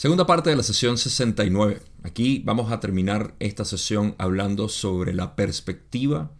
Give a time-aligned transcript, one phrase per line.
[0.00, 1.82] Segunda parte de la sesión 69.
[2.04, 6.30] Aquí vamos a terminar esta sesión hablando sobre la perspectiva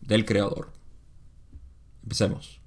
[0.00, 0.72] del creador.
[2.02, 2.60] Empecemos.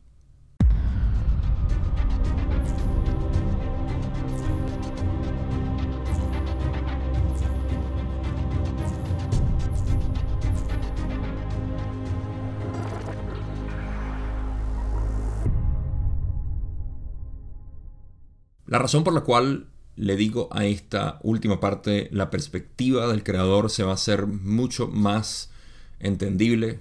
[18.67, 19.67] La razón por la cual
[19.99, 24.87] le digo a esta última parte, la perspectiva del creador se va a hacer mucho
[24.87, 25.51] más
[25.99, 26.79] entendible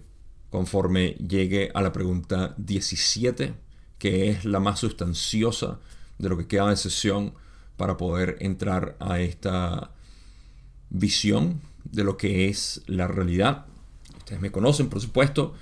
[0.50, 3.54] conforme llegue a la pregunta 17,
[3.98, 5.80] que es la más sustanciosa
[6.18, 7.34] de lo que queda de sesión
[7.76, 9.90] para poder entrar a esta
[10.88, 13.66] visión de lo que es la realidad.
[14.16, 15.54] Ustedes me conocen, por supuesto,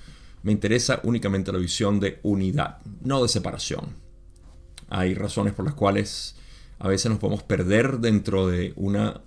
[0.42, 3.96] me interesa únicamente la visión de unidad, no de separación.
[4.90, 6.36] Hay razones por las cuales
[6.78, 9.22] a veces nos podemos perder dentro de una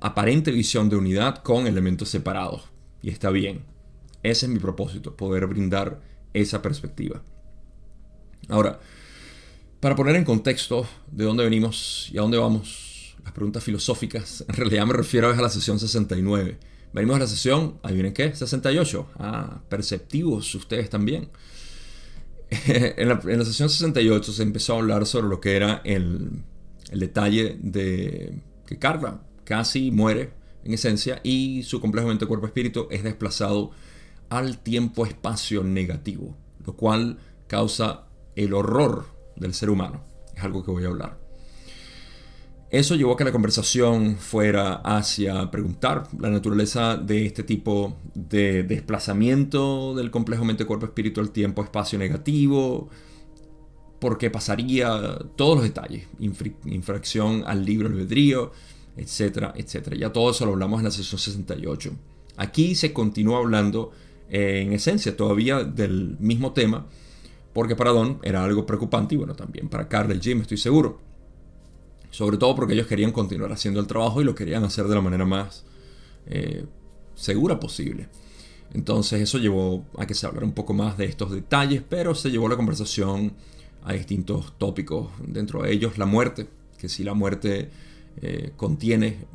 [0.00, 2.64] aparente visión de unidad con elementos separados.
[3.02, 3.64] Y está bien.
[4.22, 6.00] Ese es mi propósito, poder brindar
[6.34, 7.22] esa perspectiva.
[8.48, 8.78] Ahora,
[9.80, 14.54] para poner en contexto de dónde venimos y a dónde vamos, las preguntas filosóficas, en
[14.54, 16.58] realidad me refiero a la sesión 69.
[16.92, 19.06] Venimos a la sesión, ahí viene qué, 68.
[19.18, 21.28] Ah, perceptivos ustedes también.
[22.50, 26.42] en, la, sesión 68 se empezó a hablar sobre lo que era el,
[26.98, 30.30] detalle de que Carla casi muere
[30.64, 33.70] en esencia y su complejo mente-cuerpo-espíritu es desplazado
[34.28, 40.02] al tiempo-espacio negativo, lo cual causa el horror del ser humano.
[40.36, 41.18] Es algo que voy a hablar.
[42.70, 48.62] Eso llevó a que la conversación fuera hacia preguntar la naturaleza de este tipo de
[48.62, 52.88] desplazamiento del complejo mente-cuerpo-espíritu al tiempo-espacio negativo,
[54.00, 56.08] por qué pasaría, todos los detalles,
[56.64, 58.50] infracción al libro albedrío,
[58.96, 59.96] etcétera, etcétera.
[59.96, 61.92] Ya todo eso lo hablamos en la sesión 68.
[62.38, 63.92] Aquí se continúa hablando
[64.30, 66.86] eh, en esencia todavía del mismo tema,
[67.52, 70.98] porque para Don era algo preocupante y bueno, también para Carl y Jim, estoy seguro.
[72.10, 75.00] Sobre todo porque ellos querían continuar haciendo el trabajo y lo querían hacer de la
[75.02, 75.64] manera más
[76.26, 76.64] eh,
[77.14, 78.08] segura posible.
[78.72, 82.30] Entonces eso llevó a que se hablara un poco más de estos detalles, pero se
[82.30, 83.32] llevó la conversación
[83.84, 86.48] a distintos tópicos, dentro de ellos la muerte,
[86.78, 87.70] que si la muerte
[88.22, 89.26] eh, contiene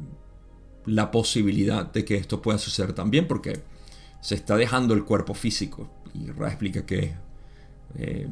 [0.85, 3.61] la posibilidad de que esto pueda suceder también, porque
[4.21, 7.15] se está dejando el cuerpo físico, y Ra explica que
[7.95, 8.27] eh,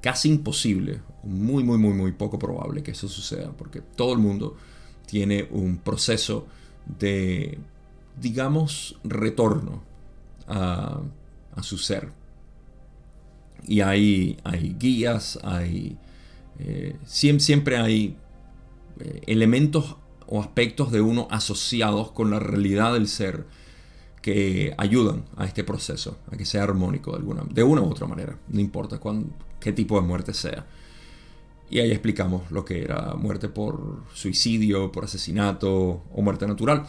[0.00, 4.56] casi imposible, muy, muy, muy, muy poco probable que eso suceda, porque todo el mundo
[5.06, 6.46] tiene un proceso
[6.98, 7.58] de,
[8.20, 9.82] digamos, retorno
[10.48, 11.00] a,
[11.62, 12.10] su ser.
[13.66, 15.96] Y hay, hay guías, hay,
[16.58, 18.16] eh, siempre, hay
[19.00, 19.96] eh, elementos
[20.26, 23.46] o aspectos de uno asociados con la realidad del ser
[24.22, 28.06] que ayudan a este proceso, a que sea armónico de, alguna, de una u otra
[28.06, 29.00] manera, no importa
[29.60, 30.64] qué tipo de muerte sea.
[31.68, 36.86] Y ahí explicamos lo que era muerte por suicidio, por asesinato o muerte natural.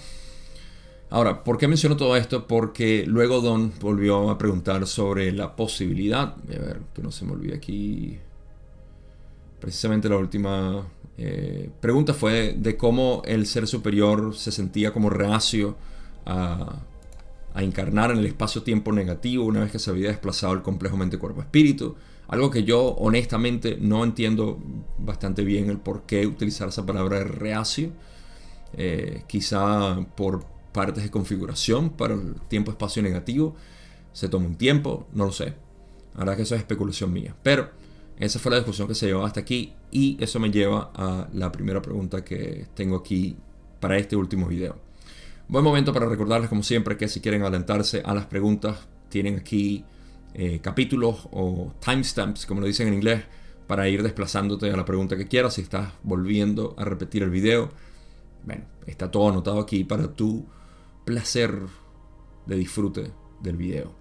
[1.13, 2.47] Ahora, ¿por qué menciono todo esto?
[2.47, 7.33] Porque luego Don volvió a preguntar sobre la posibilidad, a ver, que no se me
[7.33, 8.17] olvide aquí,
[9.59, 10.87] precisamente la última
[11.17, 15.77] eh, pregunta fue de cómo el ser superior se sentía como reacio
[16.25, 16.81] a
[17.53, 21.95] a encarnar en el espacio-tiempo negativo una vez que se había desplazado el complejo mente-cuerpo-espíritu.
[22.27, 24.59] Algo que yo honestamente no entiendo
[24.97, 27.91] bastante bien el por qué utilizar esa palabra de reacio.
[28.75, 33.55] Eh, quizá por partes de configuración para el tiempo-espacio negativo.
[34.11, 35.53] Se toma un tiempo, no lo sé.
[36.17, 37.35] Verdad que eso es especulación mía.
[37.41, 37.69] Pero
[38.19, 41.51] esa fue la discusión que se llevó hasta aquí y eso me lleva a la
[41.51, 43.37] primera pregunta que tengo aquí
[43.79, 44.77] para este último video.
[45.47, 49.83] Buen momento para recordarles, como siempre, que si quieren adelantarse a las preguntas, tienen aquí
[50.33, 53.23] eh, capítulos o timestamps, como lo dicen en inglés,
[53.67, 55.55] para ir desplazándote a la pregunta que quieras.
[55.55, 57.69] Si estás volviendo a repetir el video,
[58.45, 60.45] bueno, está todo anotado aquí para tu
[61.05, 61.59] placer
[62.45, 63.11] de disfrute
[63.41, 63.93] del video.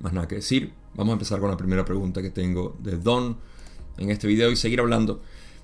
[0.00, 3.38] Más nada que decir, vamos a empezar con la primera pregunta que tengo de Don
[3.98, 5.22] en este video y seguir hablando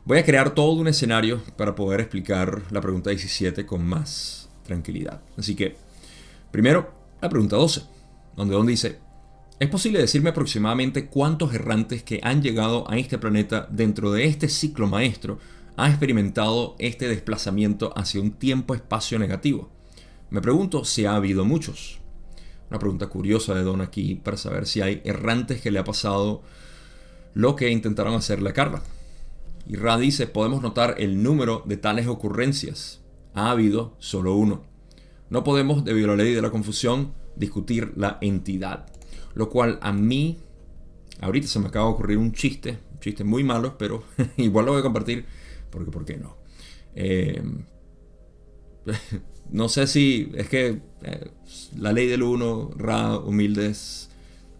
[0.08, 5.20] Voy a crear todo un escenario para poder explicar la pregunta 17 con más tranquilidad.
[5.36, 5.76] Así que,
[6.50, 7.82] primero, la pregunta 12,
[8.34, 9.00] donde Don dice,
[9.60, 14.48] ¿es posible decirme aproximadamente cuántos errantes que han llegado a este planeta dentro de este
[14.48, 15.40] ciclo maestro
[15.76, 19.70] han experimentado este desplazamiento hacia un tiempo-espacio negativo?
[20.30, 22.00] Me pregunto si ha habido muchos.
[22.68, 26.42] Una pregunta curiosa de Don aquí para saber si hay errantes que le ha pasado
[27.32, 28.82] lo que intentaron hacerle a Carla.
[29.66, 33.00] Y Ra dice, podemos notar el número de tales ocurrencias.
[33.34, 34.62] Ha habido solo uno.
[35.30, 38.86] No podemos, debido a la ley de la confusión, discutir la entidad.
[39.34, 40.38] Lo cual a mí,
[41.20, 44.04] ahorita se me acaba de ocurrir un chiste, un chiste muy malo, pero
[44.36, 45.24] igual lo voy a compartir,
[45.70, 46.36] porque ¿por qué no?
[46.94, 47.42] Eh,
[49.50, 51.30] no sé si es que eh,
[51.76, 54.10] la ley del uno, Ra, humildes,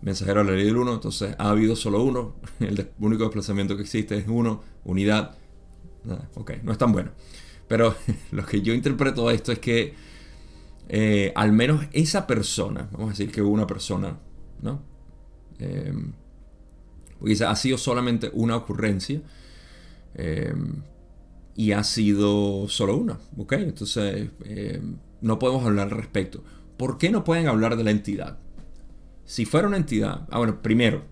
[0.02, 3.82] mensajero de la ley del uno, entonces ha habido solo uno, el único desplazamiento que
[3.82, 5.36] existe es uno, unidad.
[6.34, 7.10] ok, no es tan bueno.
[7.68, 7.94] Pero
[8.32, 9.94] lo que yo interpreto de esto es que
[10.88, 14.18] eh, al menos esa persona, vamos a decir que una persona,
[14.62, 14.82] ¿no?
[15.58, 15.92] Eh,
[17.46, 19.20] ha sido solamente una ocurrencia
[20.14, 20.54] eh,
[21.58, 23.54] y ha sido solo una, ¿ok?
[23.54, 24.80] Entonces eh,
[25.20, 26.44] no podemos hablar al respecto.
[26.76, 28.38] ¿Por qué no pueden hablar de la entidad?
[29.24, 31.02] Si fuera una entidad, ah bueno, primero,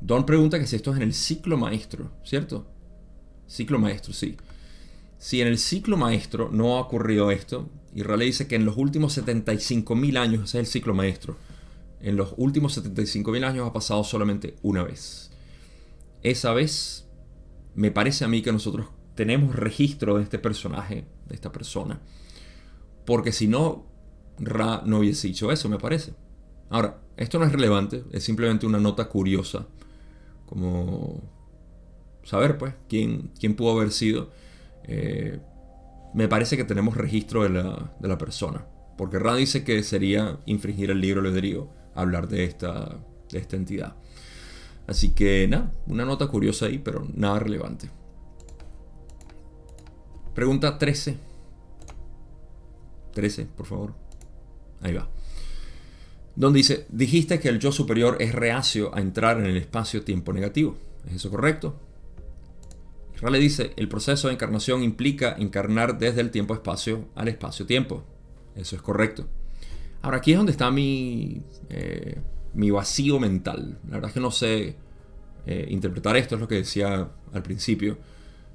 [0.00, 2.66] Don pregunta que si esto es en el ciclo maestro, ¿cierto?
[3.46, 4.36] Ciclo maestro, sí.
[5.16, 8.76] Si en el ciclo maestro no ha ocurrido esto, y Raleigh dice que en los
[8.76, 11.36] últimos 75.000 años, ese es el ciclo maestro,
[12.00, 15.30] en los últimos 75.000 años ha pasado solamente una vez.
[16.24, 17.06] Esa vez,
[17.76, 22.00] me parece a mí que nosotros tenemos registro de este personaje, de esta persona.
[23.04, 23.86] Porque si no,
[24.38, 26.14] Ra no hubiese dicho eso, me parece.
[26.70, 29.66] Ahora, esto no es relevante, es simplemente una nota curiosa.
[30.46, 31.22] Como
[32.24, 34.30] saber, pues, quién, quién pudo haber sido.
[34.84, 35.38] Eh,
[36.14, 38.66] me parece que tenemos registro de la, persona.
[38.96, 42.98] Porque Ra dice que sería infringir el libro albedrío hablar de esta,
[43.30, 43.94] de esta entidad.
[44.86, 47.88] Así que nada, una nota curiosa ahí, pero nada relevante.
[50.34, 51.16] Pregunta 13.
[53.12, 53.94] 13, por favor.
[54.80, 55.08] Ahí va.
[56.36, 60.76] Donde dice, dijiste que el yo superior es reacio a entrar en el espacio-tiempo negativo.
[61.06, 61.76] ¿Es eso correcto?
[63.30, 68.04] le dice, el proceso de encarnación implica encarnar desde el tiempo-espacio al espacio-tiempo.
[68.54, 69.26] Eso es correcto.
[70.02, 72.20] Ahora, aquí es donde está mi, eh,
[72.52, 73.78] mi vacío mental.
[73.86, 74.76] La verdad es que no sé
[75.46, 77.96] eh, interpretar esto, es lo que decía al principio.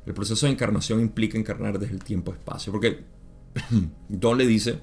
[0.06, 2.72] El proceso de encarnación implica encarnar desde el tiempo-espacio.
[2.72, 3.04] Porque
[4.10, 4.80] Don le dice,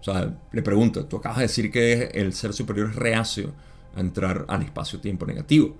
[0.00, 3.52] o sea, le pregunta, tú acabas de decir que el ser superior es reacio
[3.94, 5.76] a entrar al espacio-tiempo negativo.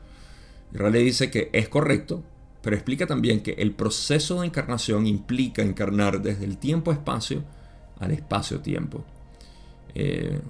[0.72, 2.24] Y le dice que es correcto,
[2.60, 7.44] pero explica también que el proceso de encarnación implica encarnar desde el tiempo-espacio
[8.00, 9.04] al espacio-tiempo.
[9.94, 10.40] Eh,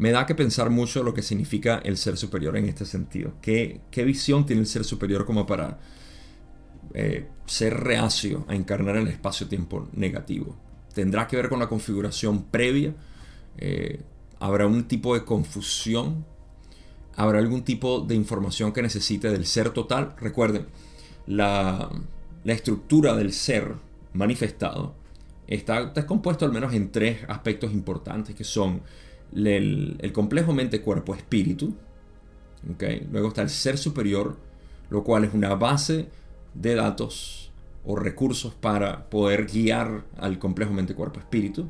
[0.00, 3.34] me da que pensar mucho lo que significa el ser superior en este sentido.
[3.42, 5.78] ¿Qué, visión tiene el ser superior como para
[6.94, 10.56] eh, ser reacio a encarnar el espacio-tiempo negativo?
[10.94, 12.94] ¿Tendrá que ver con la configuración previa?
[13.58, 14.00] Eh,
[14.38, 16.24] ¿Habrá un tipo de confusión
[17.14, 20.14] habrá algún tipo de información que necesite del ser total.
[20.18, 20.66] Recuerden,
[21.26, 21.90] la,
[22.44, 23.74] estructura del ser
[24.14, 24.94] manifestado
[25.46, 28.80] está, está, compuesto al menos en tres aspectos importantes que son
[29.34, 31.74] el, complejo mente-cuerpo-espíritu.
[32.74, 33.06] ¿okay?
[33.10, 34.36] Luego está el ser superior,
[34.90, 36.08] lo cual es una base
[36.54, 37.52] de datos
[37.84, 41.68] o recursos para poder guiar al complejo mente-cuerpo-espíritu.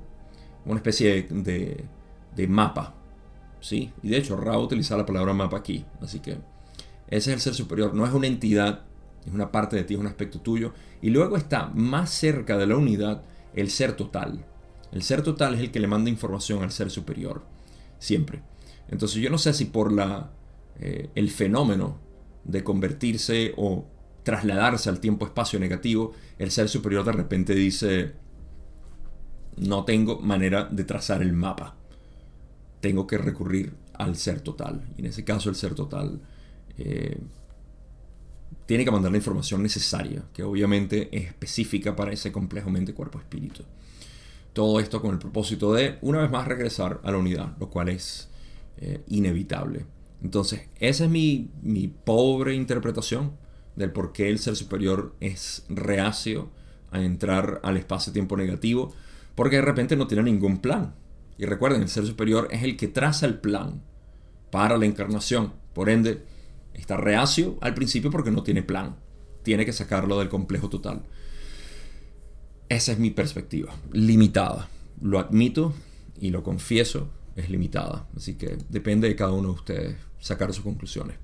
[0.64, 1.84] Una especie de,
[2.36, 3.00] de mapa
[3.60, 3.92] ¿sí?
[4.02, 5.84] Y de hecho, Ra utiliza la palabra mapa aquí.
[6.00, 6.32] Así que
[7.08, 7.94] ese es el ser superior.
[7.94, 8.84] No es una entidad,
[9.26, 10.72] es una parte de ti, es un aspecto tuyo.
[11.02, 13.23] Y luego está más cerca de la unidad
[13.54, 14.44] el ser total.
[14.92, 17.42] El ser total es el que le manda información al ser superior.
[18.00, 18.42] Siempre.
[18.88, 20.33] Entonces yo no sé si por la,
[20.80, 21.99] eh, el fenómeno
[22.42, 23.87] de convertirse o
[24.25, 28.14] trasladarse al tiempo-espacio negativo, el ser superior de repente dice,
[29.57, 31.76] no tengo manera de trazar el mapa
[32.80, 34.83] tengo que recurrir al ser total.
[34.97, 36.21] Y en ese caso el ser total
[36.78, 37.19] eh,
[38.66, 43.19] tiene que mandar la información necesaria, que obviamente es específica para ese complejo mente, cuerpo,
[43.19, 43.64] espíritu.
[44.52, 47.88] Todo esto con el propósito de, una vez más, regresar a la unidad, lo cual
[47.88, 48.28] es
[48.78, 49.87] eh, inevitable.
[50.23, 53.33] Entonces, esa es mi, mi pobre interpretación
[53.76, 56.50] del por qué el ser superior es reacio
[56.90, 58.92] a entrar al espacio-tiempo negativo,
[59.35, 60.95] porque de repente no tiene ningún plan.
[61.38, 63.83] Y recuerden, el ser superior es el que traza el plan
[64.50, 65.54] para la encarnación.
[65.73, 66.23] Por ende,
[66.75, 68.97] está reacio al principio porque no tiene plan.
[69.42, 71.02] Tiene que sacarlo del complejo total.
[72.70, 74.68] Esa es mi perspectiva, limitada.
[75.02, 75.74] Lo admito
[76.20, 78.08] y lo confieso, es limitada.
[78.16, 81.16] Así que depende de cada uno de ustedes sacar sus conclusiones.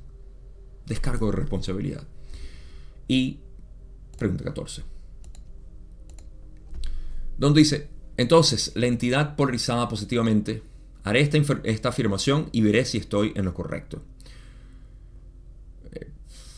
[0.87, 2.05] Descargo de responsabilidad.
[3.07, 3.39] Y
[4.19, 4.83] pregunta 14.
[7.39, 10.65] Donde dice, entonces, la entidad polarizada positivamente,
[11.05, 14.03] haré esta, afirmación y veré si estoy en lo correcto.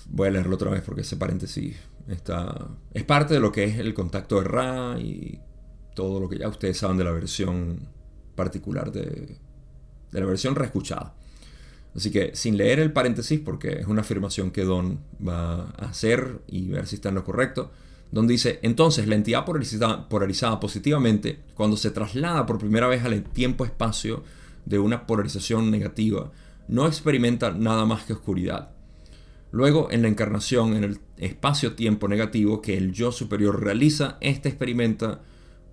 [0.09, 1.77] Voy a leerlo otra vez porque ese paréntesis
[2.09, 5.41] está, es parte de lo que es el contacto de Ra y
[5.95, 7.89] todo lo que ya ustedes saben de la versión
[8.35, 9.37] particular de,
[10.13, 11.15] de la versión reescuchada.
[11.95, 16.41] Así que sin leer el paréntesis, porque es una afirmación que Don va a hacer
[16.47, 17.71] y ver si está en lo correcto,
[18.11, 23.23] Don dice, entonces la entidad polarizada, polarizada positivamente, cuando se traslada por primera vez al
[23.23, 24.23] tiempo-espacio
[24.65, 26.31] de una polarización negativa,
[26.69, 28.71] no experimenta nada más que oscuridad.
[29.51, 35.23] Luego, en la encarnación, en el espacio-tiempo negativo que el yo superior realiza, éste experimenta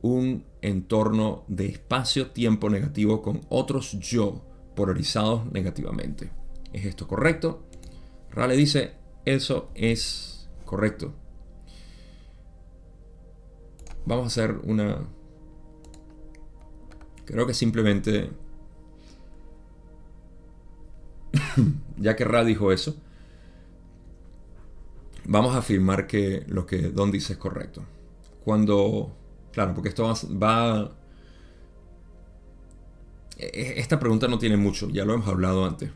[0.01, 6.32] un entorno de espacio-tiempo negativo con otros yo polarizados negativamente.
[6.74, 7.63] ¿Es esto correcto?
[8.32, 8.94] Rale dice,
[9.25, 11.13] eso es correcto.
[14.05, 15.08] Vamos a hacer una...
[17.25, 18.29] Creo que simplemente...
[21.98, 22.96] ya que Ra dijo eso,
[25.25, 27.84] vamos a afirmar que lo que Don dice es correcto.
[28.44, 29.15] Cuando...
[29.51, 30.03] Claro, porque esto
[30.41, 30.91] va
[33.38, 35.91] e-, e-, esta pregunta no tiene mucho, ya lo hemos hablado antes.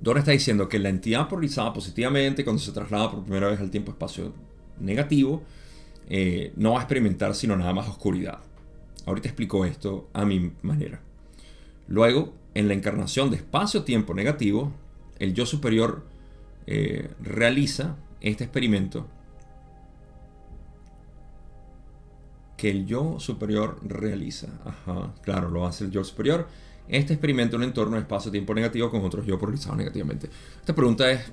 [0.00, 3.70] Dora está diciendo que la entidad polarizada positivamente cuando se traslada por primera vez al
[3.70, 4.32] tiempo-espacio
[4.80, 5.44] negativo
[6.08, 8.40] eh, no va a experimentar sino nada más oscuridad.
[9.06, 11.00] Ahorita explico esto a mi manera.
[11.86, 14.72] Luego, en la encarnación de espacio-tiempo negativo,
[15.18, 16.04] el yo superior
[16.66, 19.08] eh, realiza este experimento
[22.56, 24.46] que el yo superior realiza.
[24.64, 26.46] Ajá, claro, lo hace el yo superior.
[26.86, 30.30] Este experimenta un entorno de espacio-tiempo negativo con otros yo polarizados negativamente.
[30.60, 31.32] Esta pregunta es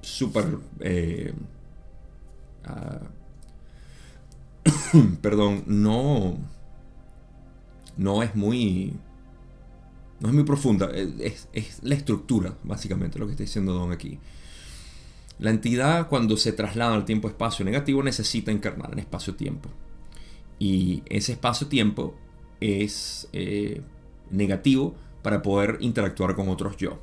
[0.00, 0.58] súper...
[0.80, 1.34] Eh,
[2.64, 3.00] ah,
[5.20, 6.38] perdón, no...
[7.98, 8.94] No es muy...
[10.20, 10.90] No es muy profunda.
[10.90, 14.18] Es, es la estructura, básicamente, lo que está diciendo Don aquí.
[15.38, 19.68] La entidad, cuando se traslada al tiempo-espacio negativo, necesita encarnar en espacio-tiempo.
[20.58, 22.14] Y ese espacio-tiempo
[22.60, 23.82] es eh,
[24.30, 26.98] negativo para poder interactuar con otros yo.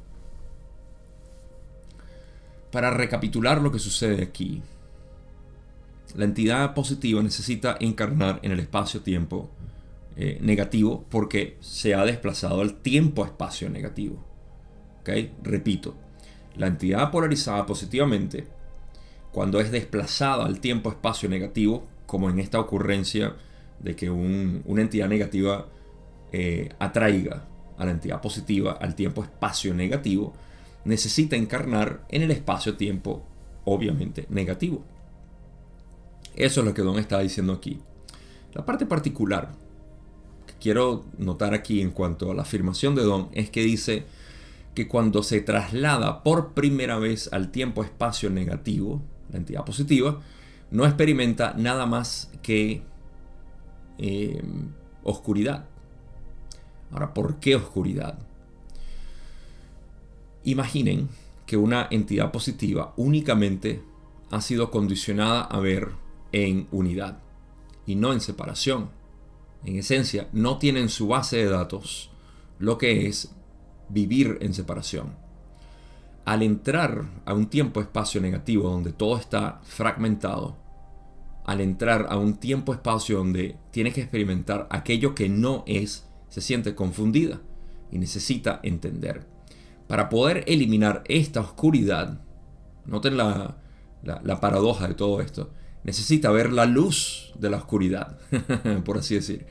[2.72, 4.64] Para recapitular lo que sucede aquí,
[6.16, 9.50] la entidad positiva necesita encarnar en el espacio-tiempo
[10.16, 14.24] eh, negativo porque se ha desplazado al tiempo-espacio negativo.
[15.44, 15.96] Repito,
[16.56, 18.48] la entidad polarizada positivamente,
[19.32, 23.36] cuando es desplazada al tiempo-espacio negativo, como en esta ocurrencia
[23.80, 25.68] de que una entidad negativa
[26.32, 27.46] eh, atraiga
[27.78, 30.34] a la entidad positiva al tiempo-espacio negativo,
[30.86, 33.24] necesita encarnar en el espacio-tiempo
[33.66, 34.84] obviamente negativo.
[36.36, 37.80] Eso es lo que Don está diciendo aquí.
[38.54, 39.52] La parte particular
[40.46, 44.06] que quiero notar aquí en cuanto a la afirmación de Don es que dice
[44.74, 49.02] que cuando se traslada por primera vez al tiempo-espacio negativo,
[49.32, 50.20] la entidad positiva,
[50.72, 52.84] no experimenta nada más que
[53.98, 54.42] eh,
[55.04, 55.66] oscuridad.
[56.92, 58.18] Ahora, ¿por qué oscuridad?
[60.44, 61.10] Imaginen
[61.46, 63.82] que una entidad positiva únicamente
[64.32, 65.90] ha sido condicionada a ver
[66.32, 67.20] en unidad
[67.86, 68.90] y no en separación.
[69.64, 72.10] En esencia, no tiene en su base de datos
[72.60, 73.34] lo que es
[73.90, 75.16] vivir en separación.
[76.26, 80.56] Al entrar a un tiempo-espacio negativo donde todo está fragmentado,
[81.46, 86.76] al entrar a un tiempo-espacio donde tienes que experimentar aquello que no es, se siente
[86.76, 87.42] confundida
[87.92, 89.26] y necesita entender.
[89.88, 92.22] Para poder eliminar esta oscuridad,
[92.86, 93.58] noten la,
[94.40, 95.52] paradoja de todo esto,
[95.84, 98.18] necesita ver la luz de la oscuridad,
[98.86, 99.46] por así decir.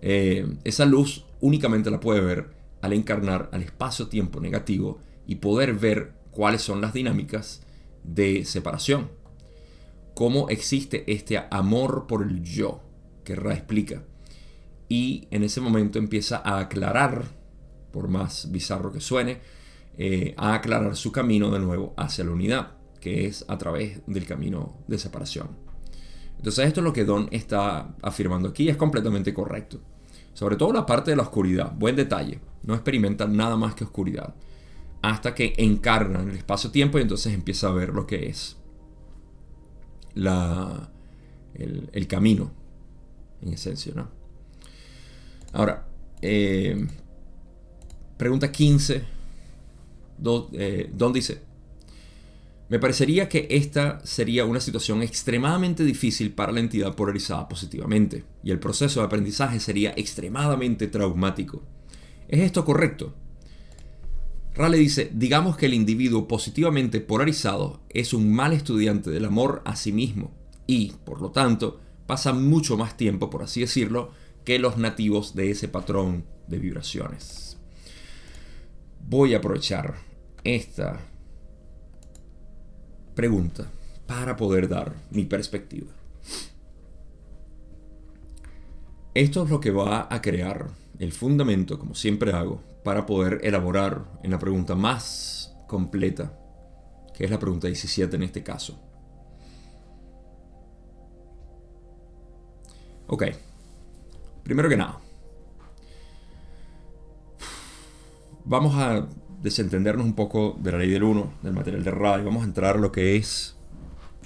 [0.00, 6.14] Eh, esa luz únicamente la puede ver al encarnar al espacio-tiempo negativo y poder ver
[6.30, 7.62] cuáles son las dinámicas
[8.04, 9.18] de separación
[10.18, 12.82] cómo existe este amor por el yo
[13.22, 14.02] que Ra explica.
[14.88, 17.22] Y en ese momento empieza a aclarar,
[17.92, 19.38] por más bizarro que suene,
[19.96, 24.26] eh, a aclarar su camino de nuevo hacia la unidad, que es a través del
[24.26, 25.50] camino de separación.
[26.36, 29.80] Entonces esto es lo que Don está afirmando aquí, es completamente correcto.
[30.38, 34.36] Sobre todo la parte de la oscuridad, buen detalle, no experimenta nada más que oscuridad,
[35.02, 38.56] hasta que encarna en el espacio-tiempo y entonces empieza a ver lo que es
[40.14, 40.92] la,
[41.54, 42.52] el, camino,
[43.42, 43.92] en esencia.
[43.96, 44.10] ¿no?
[45.54, 45.88] Ahora,
[46.22, 46.86] eh,
[48.16, 49.02] pregunta 15,
[50.52, 51.42] eh, Don dice,
[52.68, 58.50] me parecería que esta sería una situación extremadamente difícil para la entidad polarizada positivamente, y
[58.50, 61.62] el proceso de aprendizaje sería extremadamente traumático.
[62.28, 63.14] ¿Es esto correcto?
[64.54, 69.76] Raleigh dice, digamos que el individuo positivamente polarizado es un mal estudiante del amor a
[69.76, 70.32] sí mismo
[70.66, 74.10] y, por lo tanto, pasa mucho más tiempo, por así decirlo,
[74.44, 77.56] que los nativos de ese patrón de vibraciones.
[79.06, 79.94] Voy a aprovechar
[80.42, 81.00] esta
[83.18, 83.68] pregunta
[84.06, 85.92] para poder dar mi perspectiva.
[89.12, 90.68] Esto es lo que va a crear
[91.00, 96.38] el fundamento, como siempre hago, para poder elaborar en la pregunta más completa,
[97.12, 98.80] que es la pregunta 17 en este caso.
[103.08, 103.24] Ok,
[104.44, 105.00] primero que nada,
[108.44, 109.08] vamos a
[109.42, 112.76] desentendernos un poco de la ley del 1, del material de radio, vamos a entrar
[112.76, 113.56] a lo que es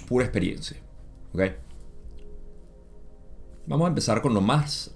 [0.07, 0.77] pura experiencia.
[3.65, 4.95] Vamos a empezar con lo más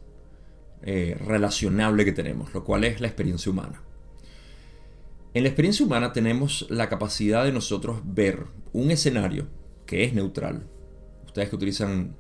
[0.83, 3.81] eh, relacionable que tenemos, lo cual es la experiencia humana.
[5.33, 9.47] En la experiencia humana tenemos la capacidad de nosotros ver un escenario
[9.85, 10.67] que es neutral.
[11.25, 12.15] Ustedes que utilizan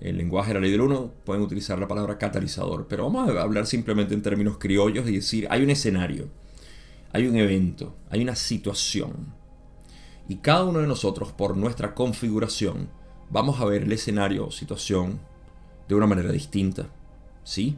[0.00, 3.42] el lenguaje de la ley del 1 pueden utilizar la palabra catalizador, pero vamos a
[3.42, 6.28] hablar simplemente en términos criollos y decir, hay un escenario,
[7.12, 9.34] hay un evento, hay una situación.
[10.28, 12.88] Y cada uno de nosotros, por nuestra configuración,
[13.30, 15.20] vamos a ver el escenario o situación
[15.88, 16.86] de una manera distinta.
[17.44, 17.76] ¿Sí?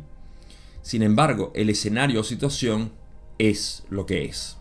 [0.83, 2.93] Sin embargo, el escenario o situación
[3.39, 4.59] es lo que es.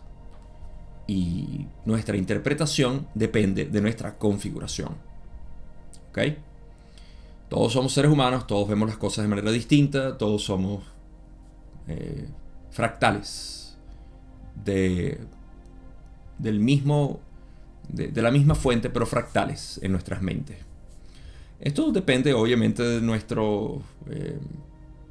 [1.06, 4.96] Y nuestra interpretación depende de nuestra configuración.
[6.08, 6.18] ¿Ok?
[7.48, 10.82] Todos somos seres humanos, todos vemos las cosas de manera distinta, todos somos
[11.86, 12.26] eh,
[12.70, 13.63] fractales
[14.54, 15.20] de,
[16.38, 17.20] del mismo,
[17.88, 20.58] de, la misma fuente, pero fractales en nuestras mentes.
[21.60, 24.38] Esto depende obviamente de eh,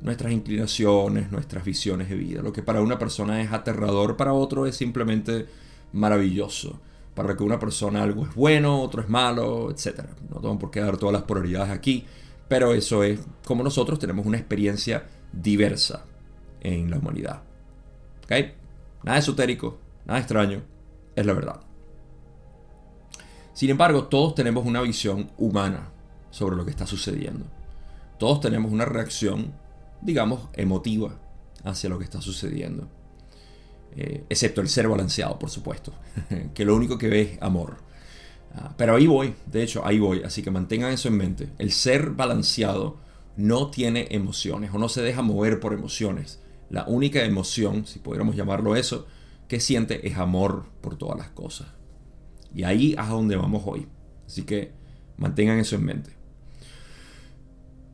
[0.01, 2.41] nuestras inclinaciones, nuestras visiones de vida.
[2.41, 5.47] Lo que para una persona es aterrador, para otro es simplemente
[5.93, 6.79] maravilloso.
[7.15, 10.01] Para que una persona algo es bueno, otro es malo, etc.
[10.29, 12.05] No tengo por qué dar todas las polaridades aquí,
[12.47, 16.05] pero eso es como nosotros tenemos una experiencia diversa
[16.61, 17.43] en la humanidad.
[18.23, 18.62] ¿Ok?
[19.03, 20.63] Nada esotérico, nada extraño,
[21.15, 21.61] es la verdad.
[23.53, 25.89] Sin embargo, todos tenemos una visión humana
[26.31, 27.45] sobre lo que está sucediendo.
[28.17, 29.53] Todos tenemos una reacción
[30.03, 31.15] digamos, emotiva
[31.63, 32.87] hacia lo que está sucediendo.
[33.95, 35.93] Eh, excepto el ser balanceado, por supuesto,
[36.53, 37.77] que lo único que ve es amor.
[38.55, 41.49] Ah, pero ahí voy, de hecho, ahí voy, así que mantengan eso en mente.
[41.57, 42.97] El ser balanceado
[43.35, 46.39] no tiene emociones o no se deja mover por emociones.
[46.73, 49.05] La única emoción, si pudiéramos llamarlo eso,
[49.47, 51.67] que siente es amor por todas las cosas.
[52.51, 53.85] Y ahí es donde vamos hoy.
[54.25, 54.71] Así que
[55.17, 56.09] mantengan eso en mente.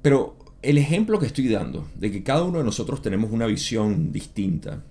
[0.01, 4.13] Pero el ejemplo que estoy dando de que cada uno de nosotros tenemos una visión
[4.13, 4.81] distinta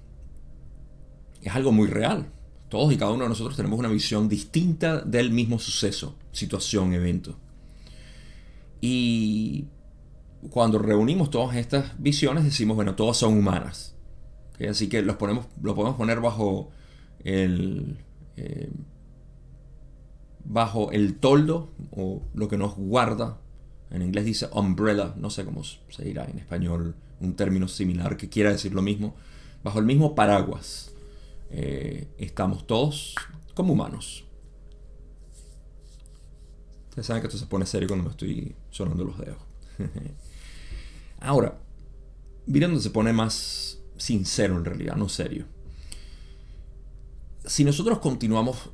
[1.41, 2.27] es algo muy real.
[2.69, 7.39] Todos y cada uno de nosotros tenemos una visión distinta del mismo suceso, situación, evento.
[8.83, 9.65] Y
[10.51, 13.95] cuando reunimos todas estas visiones decimos, bueno, todas son humanas.
[14.69, 16.71] Así que los ponemos, lo podemos poner bajo
[17.23, 17.99] el,
[18.37, 18.71] eh,
[20.45, 23.39] bajo el toldo o lo que nos guarda
[23.91, 28.29] en inglés dice umbrella, no sé cómo se dirá en español un término similar que
[28.29, 29.15] quiera decir lo mismo.
[29.65, 30.93] Bajo el mismo paraguas
[31.51, 33.15] eh, estamos todos
[33.55, 34.25] como humanos.
[36.91, 39.39] Ustedes saben que esto se pone serio cuando me estoy sonando los dedos.
[41.21, 41.59] Ahora,
[42.47, 45.47] miren donde se pone más sincero en realidad, no serio.
[47.45, 48.71] Si nosotros continuamos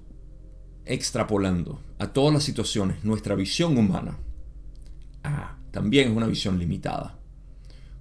[0.84, 4.18] extrapolando a todas las situaciones nuestra visión humana,
[5.22, 7.18] ah, también es una visión limitada.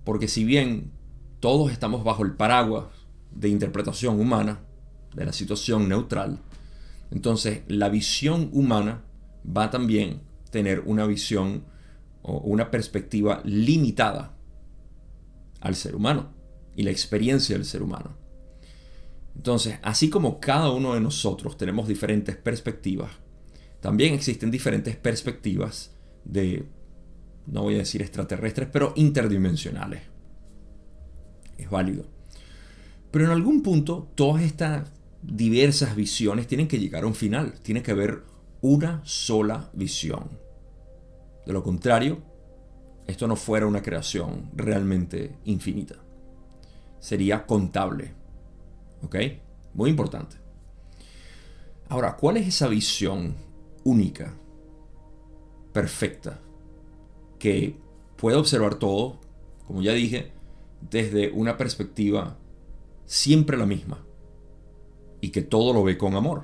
[0.03, 0.91] Porque si bien
[1.39, 2.85] todos estamos bajo el paraguas
[3.31, 4.59] de interpretación humana,
[5.15, 6.39] de la situación neutral,
[7.11, 9.03] entonces la visión humana
[9.45, 11.63] va a también tener una visión
[12.23, 14.35] o una perspectiva limitada
[15.61, 16.33] al ser humano
[16.75, 18.17] y la experiencia del ser humano.
[19.35, 23.11] Entonces, así como cada uno de nosotros tenemos diferentes perspectivas,
[23.79, 25.91] también existen diferentes perspectivas
[26.23, 26.65] de
[27.47, 30.01] no voy a decir extraterrestres, pero interdimensionales.
[31.57, 32.05] Es válido.
[33.11, 34.89] Pero en algún punto todas estas
[35.21, 38.23] diversas visiones tienen que llegar a un final, tiene que haber
[38.61, 40.42] una sola visión.
[41.45, 42.21] De lo contrario,
[43.07, 45.95] esto no fuera una creación realmente infinita.
[46.99, 48.13] Sería contable.
[49.03, 49.15] ¿Ok?
[49.73, 50.37] Muy importante.
[51.89, 53.35] Ahora, ¿cuál es esa visión
[53.83, 54.33] única,
[55.73, 56.39] perfecta,
[57.39, 57.75] que
[58.15, 59.19] puede observar todo,
[59.67, 60.31] como ya dije,
[60.89, 62.37] desde una perspectiva
[63.05, 64.05] siempre la misma.
[65.21, 66.43] y que todo lo ve con amor.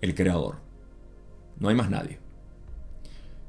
[0.00, 0.60] El creador.
[1.58, 2.20] No hay más nadie.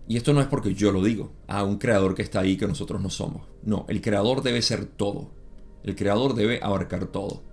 [0.10, 2.67] Y esto no es porque yo lo digo, a un creador que está ahí que
[2.67, 3.48] nosotros no somos.
[3.62, 5.30] No, el creador debe ser todo.
[5.84, 7.43] El creador debe abarcar todo.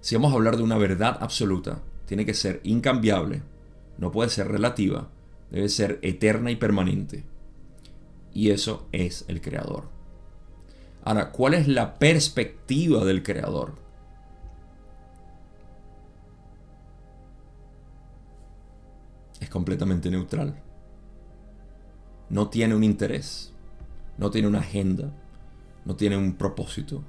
[0.00, 3.42] Si vamos a hablar de una verdad absoluta, tiene que ser incambiable,
[3.98, 5.10] no puede ser relativa,
[5.50, 7.24] debe ser eterna y permanente.
[8.32, 9.84] Y eso es el creador.
[11.04, 13.74] Ahora, ¿cuál es la perspectiva del creador?
[19.40, 20.71] Es completamente neutral
[22.32, 23.52] no tiene un interés,
[24.16, 25.12] no tiene una agenda,
[25.84, 27.02] no tiene un propósito,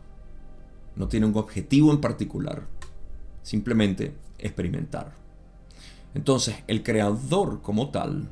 [0.97, 2.67] no tiene un objetivo en particular,
[3.41, 5.13] simplemente experimentar.
[6.13, 8.27] Entonces, el creador como tal,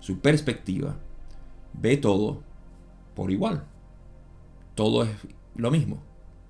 [0.00, 0.96] su perspectiva,
[1.74, 2.42] ve todo
[3.14, 3.62] por igual.
[4.74, 5.10] Todo es
[5.54, 6.02] lo mismo,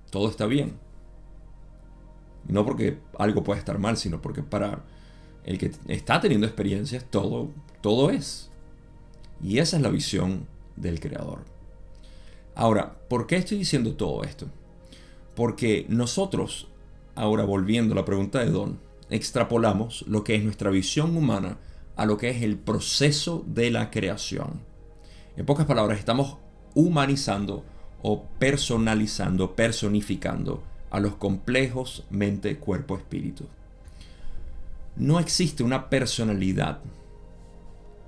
[0.09, 0.73] todo está bien.
[2.47, 4.81] No porque algo pueda estar mal, sino porque para
[5.43, 8.49] el que está teniendo experiencias, todo, todo es.
[9.41, 11.45] Y esa es la visión del creador.
[12.55, 14.47] Ahora, ¿por qué estoy diciendo todo esto?
[15.35, 16.67] Porque nosotros,
[17.15, 21.59] ahora volviendo a la pregunta de Don, extrapolamos lo que es nuestra visión humana
[21.95, 24.61] a lo que es el proceso de la creación.
[25.35, 26.37] En pocas palabras, estamos
[26.73, 27.63] humanizando
[28.01, 33.45] o personalizando, personificando a los complejos mente, cuerpo, espíritu.
[34.95, 36.79] No existe una personalidad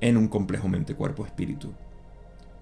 [0.01, 1.73] en un complejo mente, cuerpo, espíritu.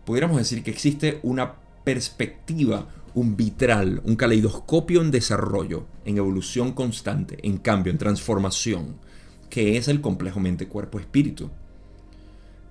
[0.05, 7.37] Pudiéramos decir que existe una perspectiva, un vitral, un caleidoscopio en desarrollo, en evolución constante,
[7.43, 8.95] en cambio, en transformación,
[9.49, 11.49] que es el complejo mente, cuerpo, espíritu.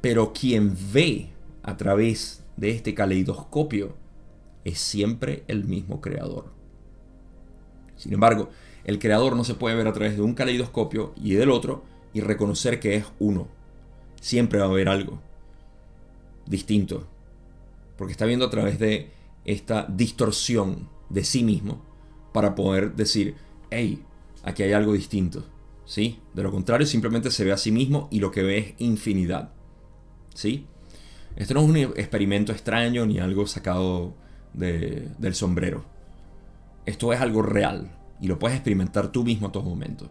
[0.01, 1.31] Pero quien ve
[1.63, 3.97] a través de este caleidoscopio
[4.65, 6.53] es siempre el mismo creador.
[7.97, 8.51] Sin embargo,
[8.85, 12.21] el creador no se puede ver a través de un caleidoscopio y del otro y
[12.21, 13.49] reconocer que es uno,
[14.21, 15.21] siempre va a haber algo
[16.47, 17.07] distinto.
[17.97, 19.11] Porque está viendo a través de
[19.45, 21.83] esta distorsión de sí mismo
[22.33, 23.37] para poder decir,
[23.71, 24.03] hey,
[24.43, 25.45] aquí hay algo distinto.
[25.85, 26.19] ¿Sí?
[26.35, 29.53] De lo contrario, simplemente se ve a sí mismo y lo que ve es infinidad.
[30.35, 30.67] ¿Sí?
[31.37, 34.15] Esto no es un experimento extraño ni algo sacado
[34.53, 35.85] del sombrero.
[36.87, 40.11] Esto es algo real y lo puedes experimentar tú mismo a todo momento.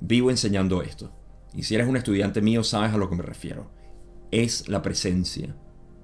[0.00, 1.12] Vivo enseñando esto.
[1.54, 3.70] Y si eres un estudiante mío, sabes a lo que me refiero.
[4.30, 5.56] Es la presencia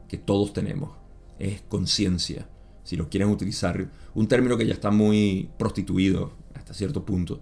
[0.09, 0.97] que todos tenemos.
[1.39, 2.49] Es conciencia.
[2.83, 7.41] Si lo quieren utilizar, un término que ya está muy prostituido hasta cierto punto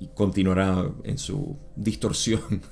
[0.00, 2.62] y continuará en su distorsión.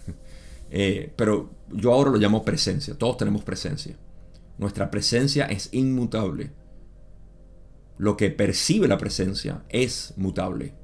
[0.73, 2.97] Eh, pero yo ahora lo llamo presencia.
[2.97, 3.97] Todos tenemos presencia.
[4.57, 6.53] Nuestra presencia es inmutable.
[7.99, 10.75] Lo que percibe la presencia es mutable.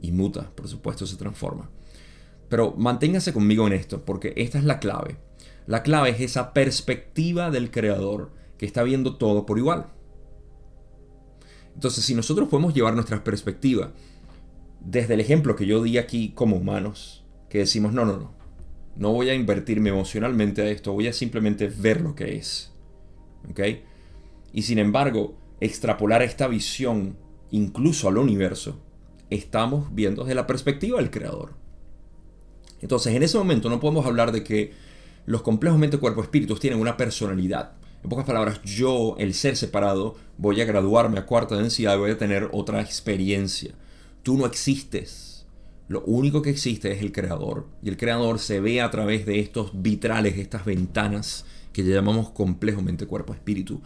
[0.00, 1.70] Y muta, por supuesto, se transforma.
[2.48, 5.16] Pero manténgase conmigo en esto, porque esta es la clave.
[5.66, 9.86] La clave es esa perspectiva del creador que está viendo todo por igual.
[11.74, 13.92] Entonces, si nosotros podemos llevar nuestra perspectiva
[14.80, 18.32] desde el ejemplo que yo di aquí como humanos, que decimos, no, no, no,
[18.96, 22.72] no voy a invertirme emocionalmente a esto, voy a simplemente ver lo que es.
[23.50, 23.60] ¿Ok?
[24.52, 27.16] Y sin embargo, extrapolar esta visión
[27.50, 28.80] incluso al universo,
[29.30, 31.54] estamos viendo desde la perspectiva del creador.
[32.80, 34.72] Entonces, en ese momento no podemos hablar de que
[35.26, 37.72] los complejos mente, cuerpo, espíritus tienen una personalidad.
[38.02, 42.10] En pocas palabras, yo, el ser separado, voy a graduarme a cuarta densidad y voy
[42.12, 43.72] a tener otra experiencia.
[44.22, 45.46] Tú no existes.
[45.88, 47.66] Lo único que existe es el creador.
[47.82, 52.82] Y el creador se ve a través de estos vitrales, estas ventanas que llamamos complejo
[52.82, 53.80] mente, cuerpo, espíritu.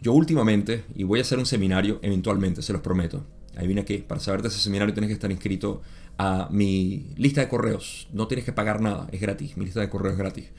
[0.00, 3.24] Yo últimamente, y voy a hacer un seminario eventualmente, se los prometo.
[3.56, 3.98] Ahí viene aquí.
[3.98, 5.82] Para saber de ese seminario tienes que estar inscrito
[6.18, 8.08] a mi lista de correos.
[8.12, 9.56] No tienes que pagar nada, es gratis.
[9.56, 10.50] Mi lista de correos es gratis.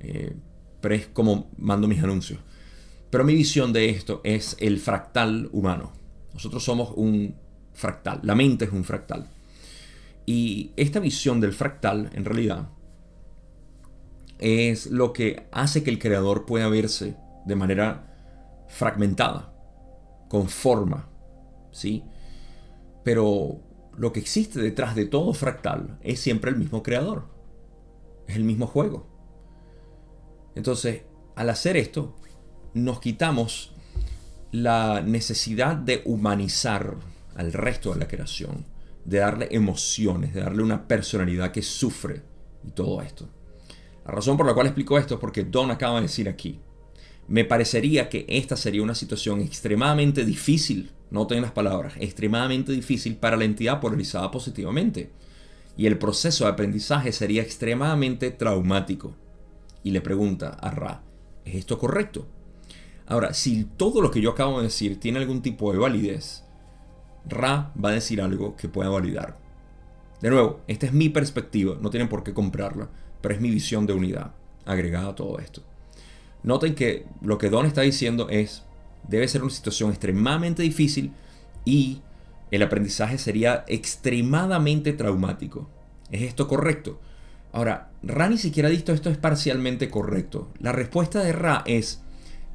[0.00, 0.36] Eh,
[0.80, 2.40] pero es como mando mis anuncios.
[3.10, 5.92] Pero mi visión de esto es el fractal humano.
[6.34, 7.34] Nosotros somos un
[7.72, 8.20] fractal.
[8.22, 9.28] La mente es un fractal.
[10.26, 12.68] Y esta visión del fractal, en realidad,
[14.38, 17.16] es lo que hace que el creador pueda verse
[17.46, 19.54] de manera fragmentada,
[20.28, 21.08] con forma,
[21.72, 22.04] ¿sí?
[23.04, 23.62] Pero
[23.98, 27.26] lo que existe detrás de todo fractal es siempre el mismo creador.
[28.28, 29.06] Es el mismo juego.
[30.54, 31.02] Entonces,
[31.34, 32.14] al hacer esto,
[32.74, 33.72] nos quitamos
[34.52, 36.96] la necesidad de humanizar
[37.34, 38.66] al resto de la creación,
[39.04, 42.22] de darle emociones, de darle una personalidad que sufre
[42.66, 43.28] y todo esto.
[44.06, 46.60] La razón por la cual explico esto es porque Don acaba de decir aquí,
[47.26, 53.36] me parecería que esta sería una situación extremadamente difícil noten las palabras, extremadamente difícil para
[53.36, 55.10] la entidad polarizada positivamente.
[55.76, 59.14] Y el proceso de aprendizaje sería extremadamente traumático.
[59.82, 61.02] Y le pregunta a Ra,
[61.44, 62.26] ¿es esto correcto?
[63.06, 66.44] Ahora, si todo lo que yo acabo de decir tiene algún tipo de validez,
[67.26, 69.38] Ra va a decir algo que pueda validar.
[70.20, 72.90] De nuevo, esta es mi perspectiva, no tienen por qué comprarla,
[73.20, 74.34] pero es mi visión de unidad
[74.66, 75.62] agregada a todo esto.
[76.42, 78.64] Noten que lo que Don está diciendo es,
[79.08, 81.12] debe ser una situación extremadamente difícil
[81.64, 82.00] y
[82.50, 85.68] el aprendizaje sería extremadamente traumático.
[86.10, 87.00] ¿Es esto correcto?
[87.52, 90.48] Ahora, Ra ni siquiera ha dicho esto es parcialmente correcto.
[90.60, 92.02] La respuesta de Ra es,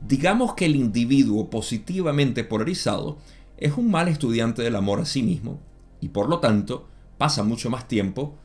[0.08, 3.18] digamos que el individuo positivamente polarizado
[3.58, 5.60] es un mal estudiante del amor a sí mismo
[6.00, 6.88] y por lo tanto
[7.18, 8.36] pasa mucho más tiempo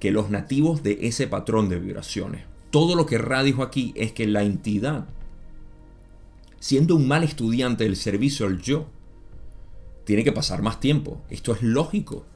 [0.00, 2.44] que los nativos de ese patrón de vibraciones.
[2.70, 5.06] Todo lo que Ra dijo aquí es que la entidad,
[6.58, 8.86] siendo un mal estudiante del servicio al yo,
[10.04, 11.22] tiene que pasar más tiempo.
[11.30, 12.26] Esto es lógico.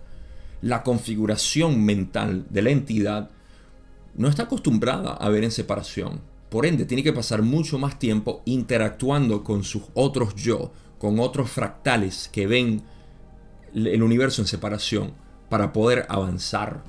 [0.61, 3.31] La configuración mental de la entidad
[4.15, 6.21] no está acostumbrada a ver en separación.
[6.51, 11.49] Por ende, tiene que pasar mucho más tiempo interactuando con sus otros yo, con otros
[11.49, 12.83] fractales que ven
[13.73, 15.13] el universo en separación
[15.49, 16.83] para poder avanzar.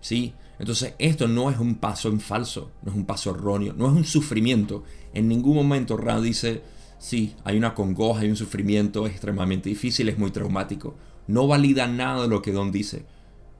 [0.00, 0.34] ¿Sí?
[0.58, 3.92] Entonces, esto no es un paso en falso, no es un paso erróneo, no es
[3.92, 4.82] un sufrimiento.
[5.12, 6.62] En ningún momento Ra dice,
[6.98, 10.96] sí, hay una congoja, hay un sufrimiento extremadamente difícil, es muy traumático.
[11.26, 13.04] No valida nada de lo que Don dice,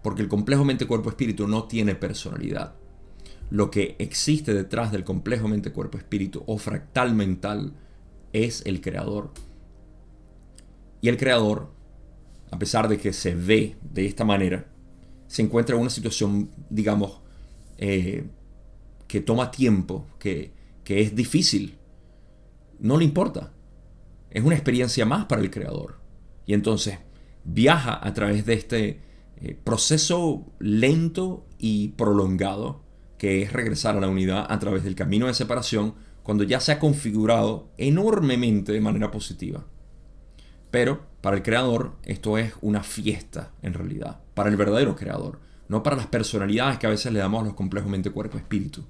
[0.03, 2.75] porque el complejo mente-cuerpo-espíritu no tiene personalidad.
[3.51, 7.75] Lo que existe detrás del complejo mente-cuerpo-espíritu o fractal mental
[8.33, 9.33] es el creador.
[11.01, 11.81] Y el creador
[12.51, 14.67] a pesar de que se ve de esta manera,
[15.29, 17.21] se encuentra en una situación, digamos,
[17.79, 18.25] eh,
[19.07, 20.53] que toma tiempo, que,
[20.99, 21.79] es difícil.
[22.79, 23.53] No le importa.
[24.31, 26.01] Es una experiencia más para el creador.
[26.47, 26.99] Y entonces
[27.45, 29.01] viaja a través de este
[29.37, 32.83] eh, proceso lento y prolongado
[33.19, 36.73] que es regresar a la unidad a través del camino de separación cuando ya se
[36.73, 39.67] ha configurado enormemente de manera positiva.
[40.71, 45.83] Pero para el creador esto es una fiesta en realidad, para el verdadero creador, no
[45.83, 48.87] para las personalidades que a veces le damos a los complejos mente, cuerpo, espíritu.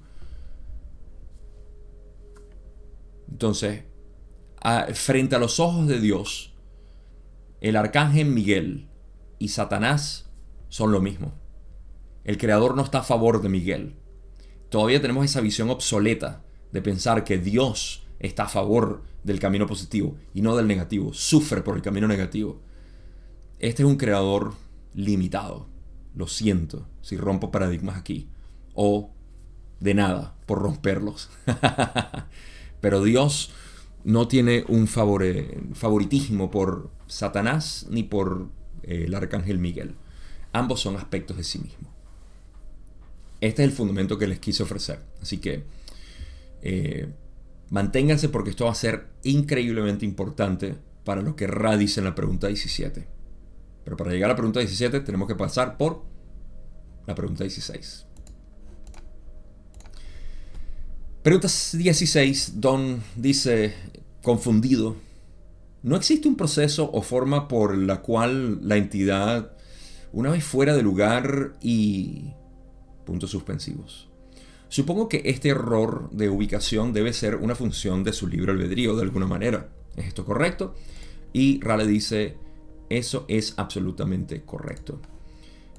[3.31, 3.85] Entonces,
[4.93, 6.53] frente a los ojos de Dios,
[7.61, 8.89] el arcángel Miguel
[9.39, 10.29] y Satanás
[10.69, 11.33] son lo mismo.
[12.23, 13.95] El creador no está a favor de Miguel.
[14.69, 20.15] Todavía tenemos esa visión obsoleta de pensar que Dios está a favor del camino positivo
[20.33, 22.61] y no del negativo, sufre por el camino negativo.
[23.59, 24.53] Este es un creador
[24.93, 25.67] limitado,
[26.15, 28.29] lo siento si rompo paradigmas aquí,
[28.73, 29.11] o
[29.79, 31.29] de nada por romperlos.
[32.81, 33.51] Pero Dios
[34.03, 38.49] no tiene un favoritismo por Satanás ni por
[38.83, 39.95] eh, el arcángel Miguel.
[40.51, 41.89] Ambos son aspectos de sí mismo.
[43.39, 44.99] Este es el fundamento que les quise ofrecer.
[45.21, 45.63] Así que
[46.61, 47.07] eh,
[47.71, 52.15] Manténganse porque esto va a ser increíblemente importante para lo que Ra dice en la
[52.15, 53.07] pregunta 17.
[53.85, 56.03] Pero para llegar a la pregunta 17 tenemos que pasar por
[57.07, 58.07] la pregunta 16.
[61.23, 63.75] Pregunta 16, Don dice,
[64.23, 64.95] confundido,
[65.83, 69.51] ¿no existe un proceso o forma por la cual la entidad,
[70.13, 72.31] una vez fuera de lugar y...
[73.05, 74.09] puntos suspensivos?
[74.67, 79.03] Supongo que este error de ubicación debe ser una función de su libro albedrío de
[79.03, 79.69] alguna manera.
[79.95, 80.73] ¿Es esto correcto?
[81.33, 82.35] Y Rale dice,
[82.89, 84.99] eso es absolutamente correcto.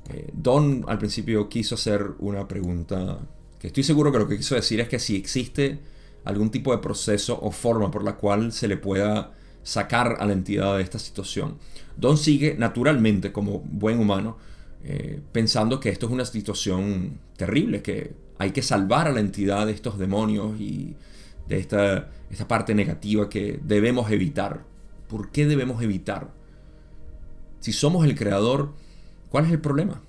[0.08, 3.18] Eh, Don al principio quiso hacer una pregunta
[3.68, 5.78] estoy seguro que lo que quiso decir es que si existe
[6.24, 10.32] algún tipo de proceso o forma por la cual se le pueda sacar a la
[10.32, 11.58] entidad de esta situación.
[11.96, 14.36] Don sigue naturalmente como buen humano
[14.84, 19.66] eh, pensando que esto es una situación terrible, que hay que salvar a la entidad
[19.66, 20.96] de estos demonios y
[21.48, 24.64] de esta, esta parte negativa que debemos evitar.
[25.08, 26.30] ¿Por qué debemos evitar?
[27.60, 28.72] Si somos el creador,
[29.28, 30.02] ¿cuál es el problema?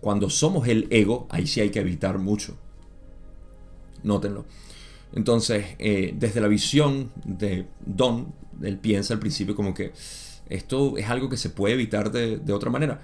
[0.00, 2.56] Cuando somos el ego, ahí sí hay que evitar mucho.
[4.06, 4.44] Nótenlo.
[5.12, 9.92] Entonces, eh, desde la visión de Don, él piensa al principio como que
[10.48, 13.02] esto es algo que se puede evitar de, otra manera.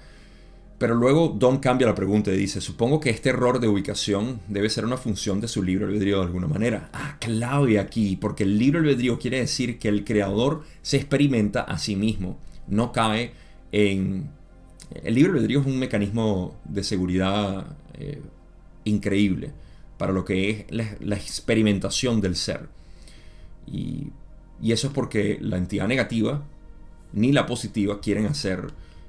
[0.77, 4.69] Pero luego Don cambia la pregunta y dice, supongo que este error de ubicación debe
[4.69, 6.89] ser una función de su libro albedrío de alguna manera.
[6.93, 11.77] Ah, clave aquí, porque el libro albedrío quiere decir que el creador se experimenta a
[11.77, 13.33] sí mismo, no cae
[13.71, 14.29] en...
[15.03, 18.21] El libro albedrío es un mecanismo de seguridad eh,
[18.83, 19.51] increíble
[19.97, 22.67] para lo que es la, experimentación del ser.
[23.67, 24.07] Y,
[24.61, 26.43] y eso es porque la entidad negativa
[27.13, 28.67] ni la positiva quieren hacer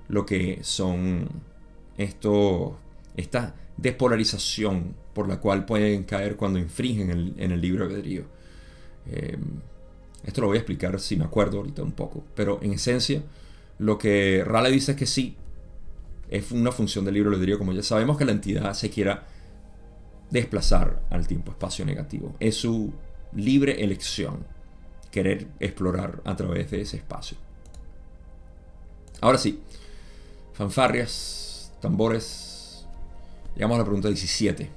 [0.09, 1.29] lo que son
[1.97, 2.79] esto,
[3.17, 8.25] esta despolarización por la cual pueden caer cuando infringen en el libro albedrío.
[9.11, 9.37] Eh,
[10.25, 13.23] esto lo voy a explicar si me acuerdo ahorita un poco, pero en esencia
[13.79, 15.37] lo que Raleigh dice es que sí,
[16.31, 19.27] es una función del libro albedrío, como ya sabemos que la entidad se quiera
[20.31, 22.35] desplazar al tiempo-espacio negativo.
[22.41, 22.93] Es su
[23.33, 24.45] libre elección
[25.11, 27.37] querer explorar a través de ese espacio.
[29.21, 29.61] Ahora sí,
[30.53, 32.87] fanfarrias, tambores.
[33.55, 34.71] Llegamos a la pregunta 17.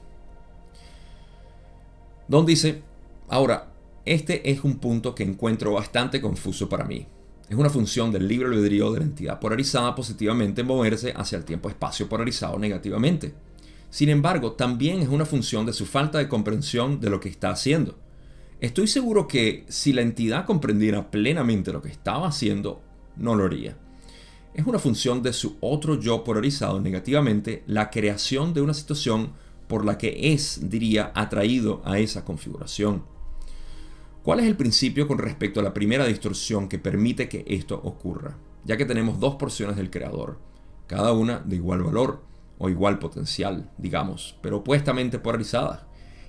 [2.27, 2.83] Don dice,
[3.29, 3.71] ahora,
[4.05, 7.07] este es un punto que encuentro bastante confuso para mí.
[7.49, 12.09] Es una función del libre albedrío de la entidad polarizada positivamente moverse hacia el tiempo-espacio
[12.09, 13.33] polarizado negativamente.
[13.89, 17.49] Sin embargo, también es una función de su falta de comprensión de lo que está
[17.49, 17.97] haciendo.
[18.59, 22.81] Estoy seguro que si la entidad comprendiera plenamente lo que estaba haciendo,
[23.15, 23.77] no lo haría.
[24.53, 29.33] Es una función de su otro yo polarizado negativamente la creación de una situación
[29.67, 33.03] por la que es, diría, atraído a esa configuración.
[34.23, 38.37] ¿Cuál es el principio con respecto a la primera distorsión que permite que esto ocurra?
[38.65, 40.39] Ya que tenemos dos porciones del creador,
[40.87, 42.26] cada una de igual valor
[42.57, 45.81] o igual potencial, digamos, pero opuestamente polarizadas.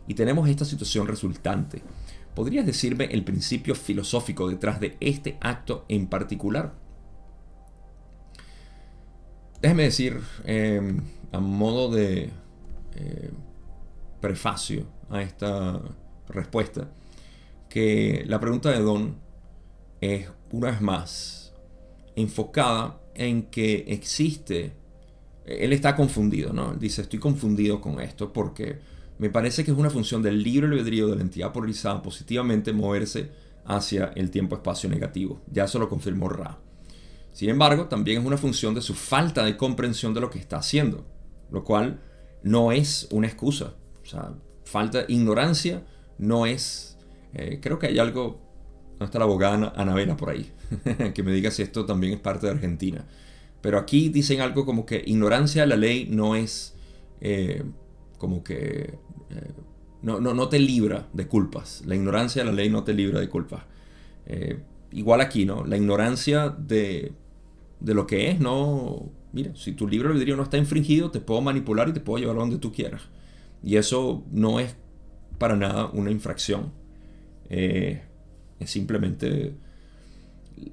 [0.07, 1.83] Y tenemos esta situación resultante.
[2.35, 6.75] ¿Podrías decirme el principio filosófico detrás de este acto en particular?
[9.61, 11.01] Déjeme decir, em,
[11.33, 12.31] a modo de
[12.95, 13.31] eh,
[14.21, 15.81] prefacio a esta
[16.29, 16.91] respuesta,
[17.69, 19.17] que la pregunta de Don
[20.01, 21.55] es una vez más
[22.17, 24.73] enfocada en que existe,
[25.49, 26.75] él está confundido, ¿no?
[26.75, 28.79] dice, estoy confundido con esto porque
[29.19, 33.31] me parece que es una función del libre albedrío de la entidad polarizada positivamente moverse
[33.65, 35.41] hacia el tiempo-espacio negativo.
[35.51, 36.59] Ya eso lo confirmó Ra.
[37.33, 40.59] Sin embargo, también es una función de su falta de comprensión de lo que está
[40.59, 41.05] haciendo,
[41.51, 42.01] lo cual
[42.43, 43.75] no es una excusa.
[44.03, 44.33] O sea,
[44.65, 45.85] falta ignorancia
[46.19, 46.89] no es
[47.35, 48.41] eh, creo que hay algo,
[48.99, 50.51] no está la abogada Anabela por ahí,
[51.15, 53.05] que me diga si esto también es parte de Argentina.
[53.69, 56.75] Pero aquí dicen algo como que ignorancia de la ley no es
[57.21, 57.63] eh,
[58.17, 58.95] como que...
[59.29, 59.53] Eh,
[60.01, 61.83] no, no, te libra de culpas.
[61.85, 63.65] La ignorancia de la ley no te libra de culpas.
[64.91, 65.67] igual aquí, ¿no?
[65.67, 67.13] La ignorancia de,
[67.79, 69.11] de, lo que es, no...
[69.35, 72.37] Mira, si tu libro albedrío no está infringido, te puedo manipular y te puedo llevar
[72.37, 73.03] donde tú quieras.
[73.63, 74.77] Y eso no es
[75.37, 76.73] para nada una infracción.
[77.51, 78.01] Eh,
[78.61, 79.53] es simplemente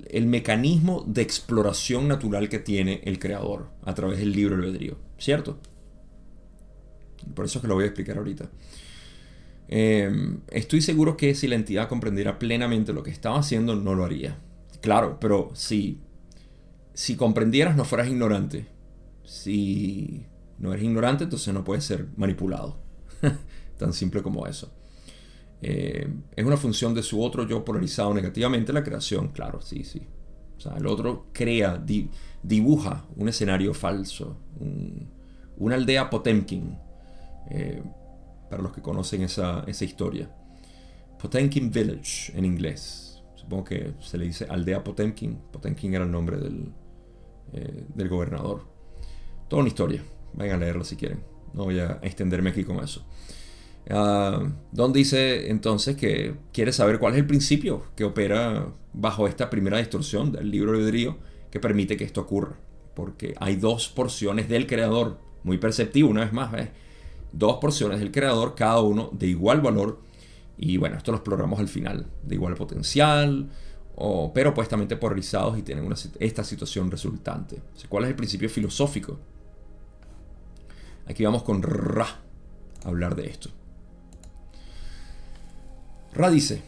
[0.09, 5.59] el mecanismo de exploración natural que tiene el creador a través del libro albedrío, ¿cierto?
[7.33, 8.49] Por eso es que lo voy a explicar ahorita.
[9.67, 14.05] Eh, estoy seguro que si la entidad comprendiera plenamente lo que estaba haciendo, no lo
[14.05, 14.37] haría.
[14.81, 15.99] Claro, pero si,
[16.93, 18.67] si comprendieras, no fueras ignorante.
[19.23, 20.25] Si
[20.59, 22.77] no eres ignorante, entonces no puedes ser manipulado.
[23.77, 24.71] Tan simple como eso.
[25.67, 30.07] Eh, es una función de su otro yo polarizado negativamente, la creación, claro, sí, sí.
[30.55, 31.83] O sea, el otro crea,
[32.43, 34.37] dibuja un escenario falso,
[35.57, 36.77] una aldea Potemkin,
[37.49, 37.81] eh,
[38.47, 40.29] para los que conocen esa, historia.
[41.19, 43.23] Potemkin Village en inglés.
[43.33, 45.35] Supongo que se le dice aldea Potemkin.
[45.51, 46.71] Potemkin era el nombre del,
[47.53, 48.67] eh, del gobernador.
[49.47, 50.03] Toda una historia.
[50.33, 51.23] Vayan a leerla si quieren.
[51.55, 53.03] No voy a extenderme aquí con eso.
[53.89, 59.49] Uh, Don dice entonces que quiere saber cuál es el principio que opera bajo esta
[59.49, 61.17] primera distorsión del libro de albedrío
[61.51, 62.57] que permite que esto ocurra.
[62.95, 66.51] Porque hay dos porciones del creador, muy perceptivo una vez más,
[67.31, 70.01] dos porciones del creador, cada uno de igual valor.
[70.57, 73.49] Y bueno, esto lo exploramos al final, de igual potencial,
[73.95, 77.61] o, pero opuestamente polarizados y tienen una, esta situación resultante.
[77.89, 79.19] ¿Cuál es el principio filosófico?
[81.07, 82.07] Aquí vamos con Ra
[82.83, 83.49] a hablar de esto.
[86.15, 86.61] Ra dice,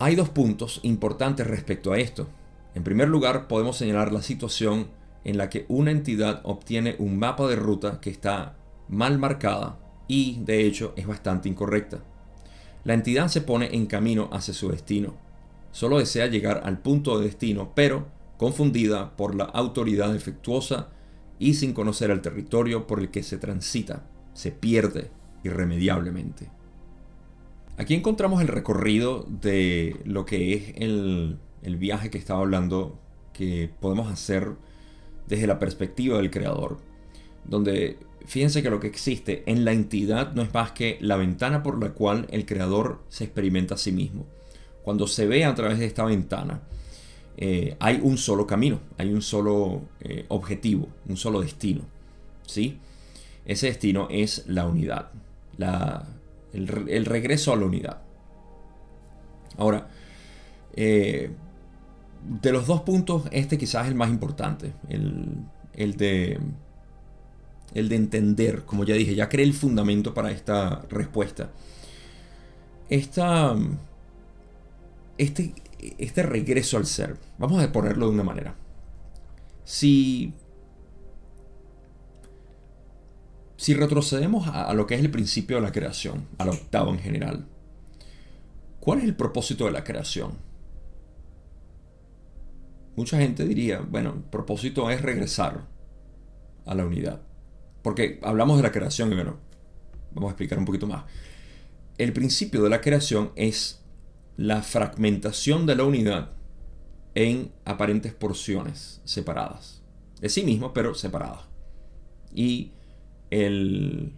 [0.00, 2.26] hay dos puntos importantes respecto a esto.
[2.74, 4.88] En primer lugar, podemos señalar la situación
[5.22, 8.56] en la que una entidad obtiene un mapa de ruta que está
[8.88, 9.78] mal marcada
[10.08, 12.00] y, de hecho, es bastante incorrecta.
[12.82, 15.14] La entidad se pone en camino hacia su destino.
[15.70, 20.88] Solo desea llegar al punto de destino, pero confundida por la autoridad defectuosa
[21.38, 25.12] y sin conocer el territorio por el que se transita, se pierde
[25.44, 26.50] irremediablemente.
[27.76, 33.00] Aquí encontramos el recorrido de lo que es el, viaje que estaba hablando
[33.32, 34.52] que podemos hacer
[35.26, 36.78] desde la perspectiva del creador.
[37.44, 41.64] Donde fíjense que lo que existe en la entidad no es más que la ventana
[41.64, 44.24] por la cual el creador se experimenta a sí mismo.
[44.84, 46.60] Cuando se ve a través de esta ventana,
[47.36, 51.82] eh, hay un solo camino, hay un solo eh, objetivo, un solo destino.
[52.46, 52.78] ¿sí?
[53.44, 55.10] Ese destino es la unidad,
[56.54, 58.02] el, regreso a la unidad.
[59.56, 59.88] Ahora,
[60.74, 61.30] eh,
[62.24, 66.40] de los dos puntos, este quizás es el más importante, el, de,
[67.74, 71.50] el de entender, como ya dije, ya creé el fundamento para esta respuesta.
[72.88, 73.56] Esta,
[75.18, 75.54] este,
[75.98, 78.54] este regreso al ser, vamos a ponerlo de una manera.
[79.64, 80.32] Si,
[83.56, 87.46] si retrocedemos a, lo que es el principio de la creación, al octavo en general,
[88.80, 90.32] ¿cuál es el propósito de la creación?
[92.96, 95.66] Mucha gente diría, bueno, el propósito es regresar
[96.66, 97.22] a la unidad.
[97.82, 99.38] Porque hablamos de la creación y bueno,
[100.12, 101.04] vamos a explicar un poquito más.
[101.98, 103.84] El principio de la creación es
[104.36, 106.30] la fragmentación de la unidad
[107.14, 109.82] en aparentes porciones separadas.
[110.20, 111.42] De sí mismo, pero separadas.
[112.32, 112.72] Y
[113.34, 114.16] el,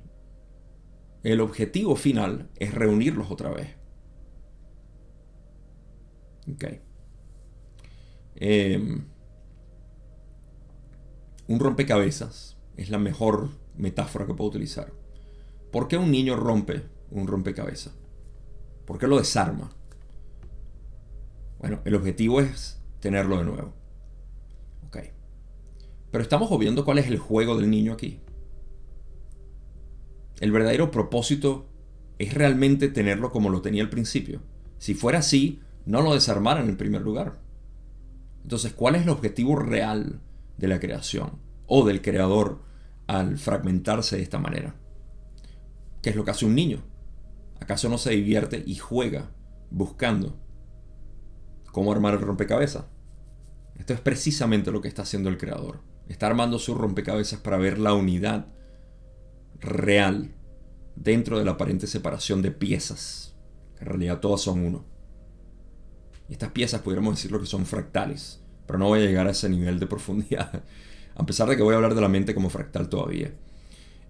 [1.23, 3.77] el objetivo final es reunirlos otra vez.
[8.37, 9.07] Em,
[11.49, 14.93] un rompecabezas es la mejor metáfora que puedo utilizar.
[15.73, 17.95] ¿Por qué un niño rompe un rompecabezas?
[18.85, 19.71] ¿Por qué lo desarma?
[21.59, 23.87] Bueno, el objetivo es tenerlo de nuevo.
[26.17, 28.21] Pero estamos obviando cuál es el juego del niño aquí.
[30.41, 31.67] El verdadero propósito
[32.19, 34.43] es realmente tenerlo como lo tenía al principio.
[34.79, 37.39] Si fuera así, no lo desarmaran en primer lugar.
[38.43, 40.21] Entonces, ¿cuál es el objetivo real
[40.57, 42.63] de la creación o del creador
[43.07, 44.77] al fragmentarse de esta manera?
[46.03, 46.83] ¿Qué es lo que hace un niño?
[47.61, 49.31] ¿Acaso no se divierte y juega
[49.71, 50.37] buscando
[51.77, 52.87] cómo armar el rompecabezas.
[53.79, 55.83] Esto es precisamente lo que está haciendo el creador.
[56.09, 58.47] Está armando su rompecabezas para ver la unidad
[59.61, 60.35] real
[60.95, 63.35] dentro de la aparente separación de piezas.
[63.81, 64.85] En realidad todas son uno.
[66.29, 69.49] Y estas piezas podríamos decirlo que son fractales, pero no voy a llegar a ese
[69.49, 70.65] nivel de profundidad,
[71.15, 73.33] a pesar de que voy a hablar de la mente como fractal todavía.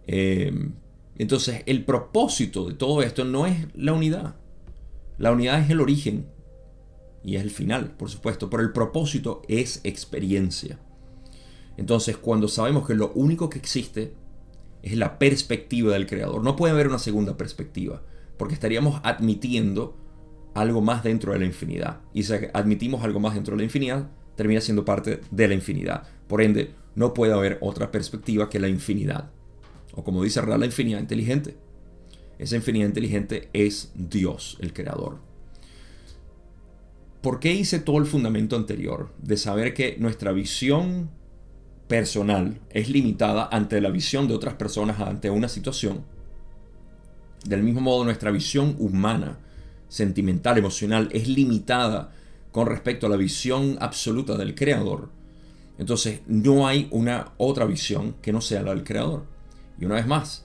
[0.06, 0.70] Eh,
[1.18, 4.36] entonces, el propósito de todo esto no es la unidad.
[5.18, 6.26] La unidad es el origen
[7.24, 10.78] y es el final, por supuesto, pero el propósito es experiencia.
[11.76, 14.14] Entonces, cuando sabemos que lo único que existe
[14.86, 18.02] es la perspectiva del creador, no puede haber una segunda perspectiva,
[18.36, 19.96] porque estaríamos admitiendo
[20.54, 22.02] algo más dentro de la infinidad.
[22.14, 26.04] Y si admitimos algo más dentro de la infinidad, termina siendo parte de la infinidad.
[26.28, 29.30] Por ende, no puede haber otra perspectiva que la infinidad.
[29.92, 31.56] O como dice Real, la infinidad inteligente.
[32.38, 35.18] Esa infinidad inteligente es Dios, el creador.
[37.22, 39.12] ¿Por qué hice todo el fundamento anterior?
[39.20, 41.10] De saber que nuestra visión
[41.88, 46.04] personal es limitada ante la visión de otras personas ante una situación.
[47.44, 49.38] Del mismo modo, nuestra visión humana,
[49.88, 52.12] sentimental, emocional, es limitada
[52.50, 55.10] con respecto a la visión absoluta del Creador.
[55.78, 59.26] Entonces, no hay una otra visión que no sea la del Creador.
[59.78, 60.44] Y una vez más,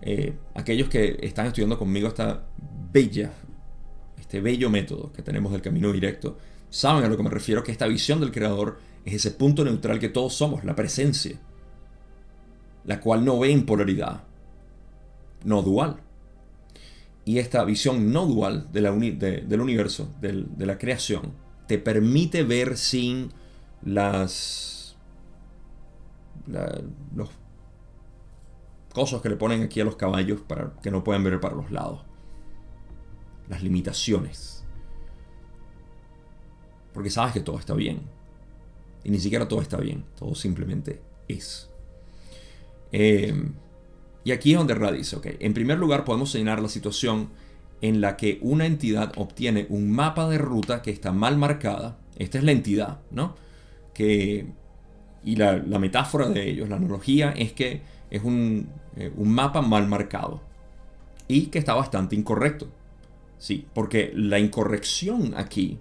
[0.00, 2.44] eh, aquellos que están estudiando conmigo esta
[2.92, 3.32] bella
[4.30, 6.38] este bello método que tenemos del camino directo,
[6.70, 9.98] saben a lo que me refiero, que esta visión del creador es ese punto neutral
[9.98, 11.38] que todos somos, la presencia,
[12.84, 14.24] la cual no ve en polaridad,
[15.44, 16.00] no dual.
[17.24, 21.32] Y esta visión no dual de la del universo, de la creación,
[21.66, 23.30] te permite ver sin
[23.82, 24.96] las
[27.14, 27.30] los
[28.92, 31.70] cosas que le ponen aquí a los caballos para que no puedan ver para los
[31.70, 32.00] lados
[33.50, 34.64] las limitaciones.
[36.94, 38.00] Porque sabes que todo está bien.
[39.04, 41.70] Y ni siquiera todo está bien, todo simplemente es.
[42.92, 43.54] Em,
[44.24, 45.26] y aquí es donde radice, ok.
[45.40, 47.30] En primer lugar podemos señalar la situación
[47.80, 51.98] en la que una entidad obtiene un mapa de ruta que está mal marcada.
[52.16, 53.36] Esta es la entidad, ¿no?
[53.94, 54.46] Que,
[55.24, 57.80] y la, metáfora de ellos, la analogía, es que
[58.10, 60.42] es un, eh, un mapa mal marcado
[61.28, 62.68] y que está bastante incorrecto.
[63.38, 65.78] Sí, porque la incorrección aquí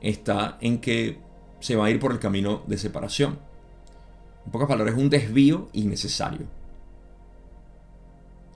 [0.00, 1.18] está en que
[1.60, 3.38] se va a ir por el camino de separación.
[4.44, 6.46] En pocas palabras, es un desvío innecesario.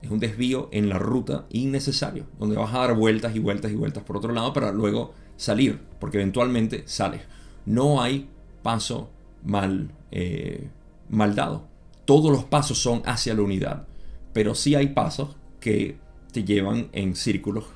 [0.03, 3.77] Es un desvío en la ruta innecesario, donde vas a dar vueltas y vueltas y
[3.77, 7.23] vueltas por otro lado para luego salir, porque eventualmente sales.
[7.67, 8.29] No hay
[8.63, 9.11] paso
[9.45, 10.69] mal, eh,
[11.09, 11.69] dado.
[12.05, 13.87] Todos los pasos son hacia la unidad,
[14.33, 15.99] pero sí hay pasos que
[16.33, 17.67] te llevan en círculos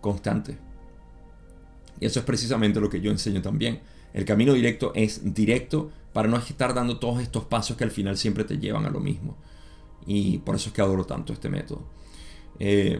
[0.00, 0.58] constante.
[2.00, 3.80] Y eso es precisamente lo que yo enseño también.
[4.12, 8.16] El camino directo es directo para no estar dando todos estos pasos que al final
[8.16, 9.36] siempre te llevan a lo mismo.
[10.06, 11.84] Y por eso es que adoro tanto este método.
[12.58, 12.98] Eh,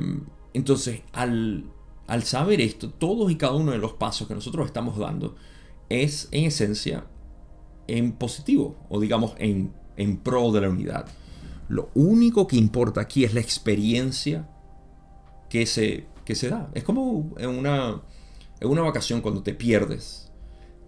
[0.55, 1.65] entonces, al,
[2.07, 5.37] al saber esto, todos y cada uno de los pasos que nosotros estamos dando
[5.89, 7.07] es en esencia
[7.87, 11.07] en positivo o digamos en, en pro de la unidad.
[11.69, 14.49] Lo único que importa aquí es la experiencia
[15.49, 16.71] que se, que se da.
[16.75, 18.03] Es como en una,
[18.61, 20.32] en una vacación cuando te pierdes.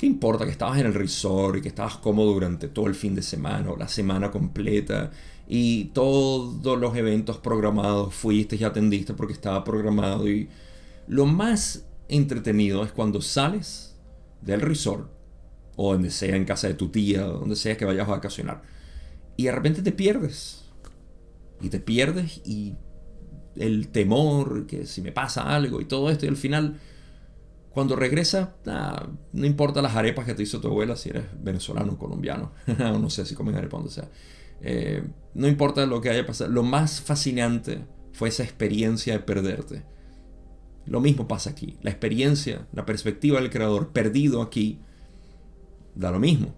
[0.05, 3.15] ¿Qué importa que estabas en el resort y que estabas cómodo durante todo el fin
[3.15, 5.11] de semana la semana completa
[5.49, 10.51] y todos los eventos programados fuiste y atendiste porque estaba programdo y
[11.07, 13.97] lo más entretenido es cuando sales
[14.43, 15.11] del resort
[15.77, 18.61] o donde sea en casa de tu tía o donde sea que vayas a vacacionar
[19.39, 20.67] y de repente te pierdes.
[21.63, 22.75] Y te pierdes y
[23.57, 26.79] el temor que si me pasa algo y todo esto y al final
[27.75, 28.55] cuando regresa,
[29.33, 33.11] no importa las arepas que te hizo tu abuela, si eres venezolano o colombiano, no
[33.11, 34.09] sé si comen arepas donde sea.
[34.61, 35.03] Eh,
[35.35, 39.83] no importa lo que haya pasado, lo más fascinante fue esa experiencia de perderte.
[40.87, 41.77] Lo mismo pasa aquí.
[41.83, 44.79] La experiencia, la perspectiva del creador perdido aquí,
[45.97, 46.55] da lo mismo.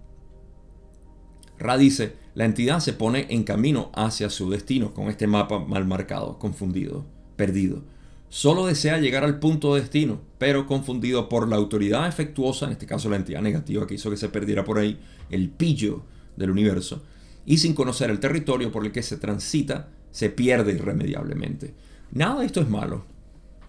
[1.57, 5.87] Ra dice, la entidad se pone en camino hacia su destino con este mapa mal
[5.87, 7.96] marcado, confundido, perdido
[8.29, 12.85] solo desea llegar al punto de destino, pero confundido por la autoridad efectuosa, en este
[12.85, 14.99] caso la entidad negativa que hizo que se perdiera por ahí,
[15.29, 16.03] el pillo
[16.35, 17.03] del universo,
[17.45, 21.73] y sin conocer el territorio por el que se transita, se pierde irremediablemente.
[22.11, 23.05] Nada de esto es malo,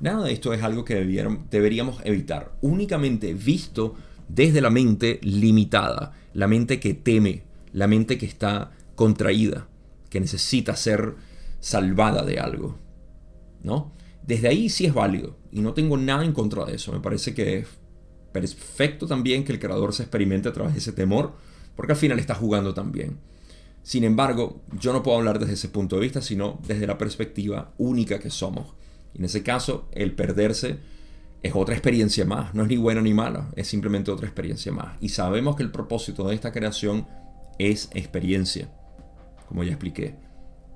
[0.00, 3.94] nada de esto es algo que deberíamos evitar, únicamente visto
[4.28, 7.42] desde la mente limitada, la mente que teme,
[7.72, 9.68] la mente que está contraída,
[10.10, 11.14] que necesita ser
[11.60, 12.76] salvada de algo,
[13.62, 13.92] ¿no?
[14.28, 16.92] Desde ahí sí es válido y no tengo nada en contra de eso.
[16.92, 17.66] Me parece que es
[18.30, 21.32] perfecto también que el creador se experimente a través de ese temor,
[21.74, 23.16] porque al final está jugando también.
[23.82, 27.72] Sin embargo, yo no puedo hablar desde ese punto de vista, sino desde la perspectiva
[27.78, 28.74] única que somos.
[29.14, 30.78] Y en ese caso, el perderse
[31.42, 34.98] es otra experiencia más, no es ni buena ni mala, es simplemente otra experiencia más.
[35.00, 37.06] Y sabemos que el propósito de esta creación
[37.58, 38.70] es experiencia,
[39.48, 40.16] como ya expliqué.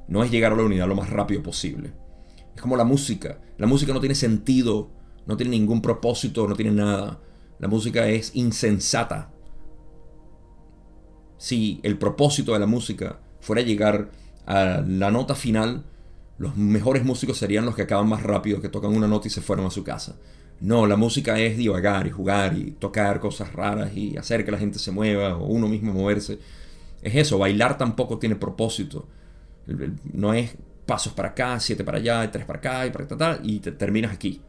[0.09, 1.93] No es llegar a la unidad lo más rápido posible.
[2.55, 3.39] Es como la música.
[3.59, 4.91] La música no tiene sentido,
[5.27, 7.21] no tiene ningún propósito, no tiene nada.
[7.59, 9.31] La música es insensata.
[11.39, 14.11] Si el propósito de la música fuera llegar
[14.47, 15.85] a la nota final,
[16.39, 19.41] los mejores músicos serían los que acaban más rápido, que tocan una nota y se
[19.41, 20.17] fueron a su casa.
[20.61, 24.59] No, la música es divagar y jugar y tocar cosas raras y hacer que la
[24.59, 26.39] gente se mueva o uno mismo moverse.
[27.03, 29.09] Es eso, bailar tampoco tiene propósito.
[30.13, 30.57] No es
[30.87, 34.13] pasos para acá, siete para allá, tres para acá y para tal, y te terminas
[34.13, 34.41] aquí.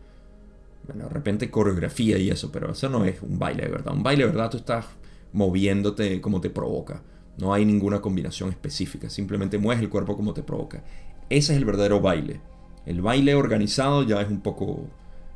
[0.85, 3.93] Bueno, de repente coreografía y eso, pero eso no es un baile de verdad.
[3.93, 4.85] Un baile de verdad tú estás
[5.31, 7.01] moviéndote como te provoca.
[7.37, 10.83] No hay ninguna combinación específica, simplemente mueves el cuerpo como te provoca.
[11.29, 12.41] Ese es el verdadero baile.
[12.85, 14.87] El baile organizado ya es un poco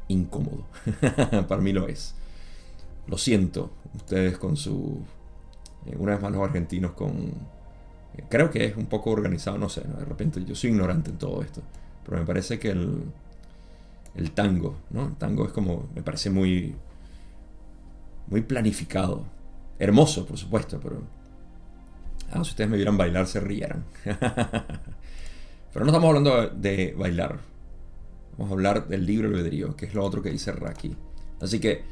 [0.08, 0.66] incómodo.
[1.48, 2.14] para mí lo es.
[3.08, 5.00] Lo siento, ustedes con su...
[5.86, 7.32] Eh, una vez más los argentinos con
[8.30, 11.41] Creo que es un poco organizado, no sé, de repente yo soy ignorante en todo
[11.41, 11.61] esto,
[12.03, 13.03] pero me parece que el,
[14.15, 15.07] el tango, ¿no?
[15.07, 16.76] El tango es como, me parece muy,
[18.28, 19.26] muy planificado.
[19.80, 21.01] Hermoso, por supuesto, pero...
[22.32, 23.86] Ah, si ustedes me vieran bailar, se rieran.
[24.03, 27.39] pero no estamos hablando de bailar.
[28.38, 30.95] Vamos a hablar del libro albedrío, que es lo otro que dice Raki.
[31.39, 31.84] Así que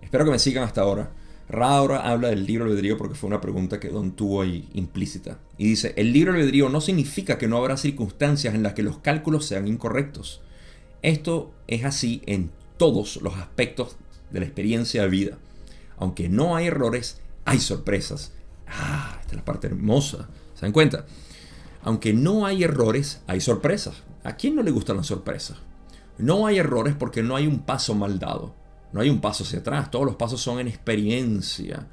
[0.00, 1.10] espero que me sigan hasta ahora.
[1.48, 5.38] Ra habla del libro albedrío porque fue una pregunta que Don tuvo ahí implícita.
[5.58, 8.98] Y dice, el libro albedrío no significa que no habrá circunstancias en las que los
[8.98, 10.40] cálculos sean incorrectos.
[11.02, 13.96] Esto es así en todos los aspectos
[14.30, 15.38] de la experiencia de vida.
[15.98, 18.32] Aunque no hay errores, hay sorpresas.
[18.66, 20.28] Ah, esta es la parte hermosa.
[20.54, 21.04] ¿Se dan cuenta?
[21.82, 24.02] Aunque no hay errores, hay sorpresas.
[24.24, 25.58] ¿A quién no le gustan las sorpresas?
[26.16, 28.54] No hay errores porque no hay un paso mal dado.
[28.94, 31.88] No hay un paso hacia atrás, todos los pasos son en experiencia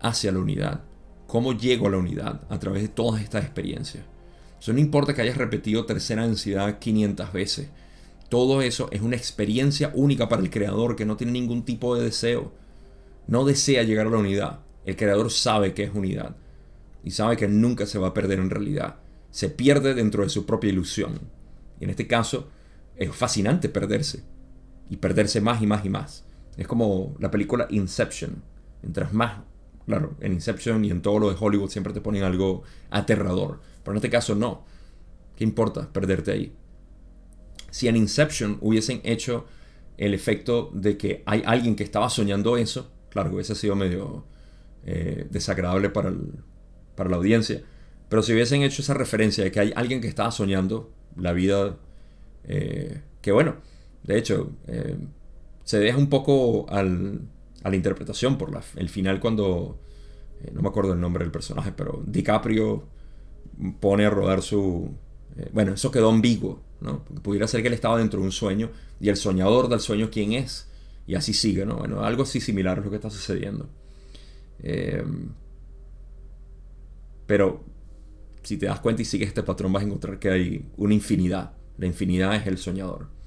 [0.00, 0.80] hacia la unidad.
[1.28, 2.40] ¿Cómo llego a la unidad?
[2.50, 4.04] A través de todas estas experiencias.
[4.60, 7.68] Eso no importa que hayas repetido tercera densidad 500 veces.
[8.28, 12.02] Todo eso es una experiencia única para el creador que no tiene ningún tipo de
[12.02, 12.52] deseo.
[13.28, 14.58] No desea llegar a la unidad.
[14.84, 16.34] El creador sabe que es unidad.
[17.04, 18.96] Y sabe que nunca se va a perder en realidad.
[19.30, 21.20] Se pierde dentro de su propia ilusión.
[21.78, 22.48] Y en este caso
[22.96, 24.24] es fascinante perderse.
[24.90, 26.24] Y perderse más y más y más.
[26.56, 28.42] Es como la película Inception.
[28.82, 29.42] Mientras más,
[29.86, 33.60] claro, en Inception y en todo lo de Hollywood siempre te ponen algo aterrador.
[33.82, 34.64] Pero en este caso no.
[35.36, 36.52] ¿Qué importa perderte ahí?
[37.70, 39.46] Si en Inception hubiesen hecho
[39.96, 44.24] el efecto de que hay alguien que estaba soñando eso, Claro, hubiese sido medio
[44.86, 46.14] eh, desagradable para,
[46.96, 47.62] para la audiencia.
[48.08, 51.76] Pero si hubiesen hecho esa referencia de que hay alguien que estaba soñando la vida,
[52.44, 53.56] eh, que bueno,
[54.02, 54.96] de hecho, eh,
[55.72, 57.22] se deja un poco al,
[57.62, 59.80] a la interpretación por la, el final cuando,
[60.52, 62.86] no me acuerdo el nombre del personaje, pero DiCaprio
[63.80, 64.90] pone a rodar su...
[65.54, 67.02] bueno, eso quedó ambiguo, ¿no?
[67.22, 68.70] Pudiera ser que él estaba dentro de un sueño
[69.00, 70.68] y el soñador del sueño, ¿quién es?
[71.06, 71.76] Y así sigue, ¿no?
[71.76, 73.70] Bueno, algo así similar es lo que está sucediendo.
[77.26, 77.64] pero
[78.42, 81.54] si te das cuenta y sigues este patrón vas a encontrar que hay una infinidad.
[81.78, 83.21] La infinidad es el soñador.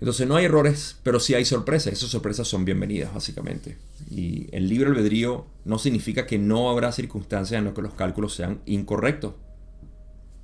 [0.00, 1.92] Entonces no hay errores, pero sí hay sorpresas.
[1.92, 3.78] Esas sorpresas son bienvenidas, básicamente.
[4.10, 8.34] Y el libre albedrío no significa que no habrá circunstancias en las que los cálculos
[8.34, 9.34] sean incorrectos.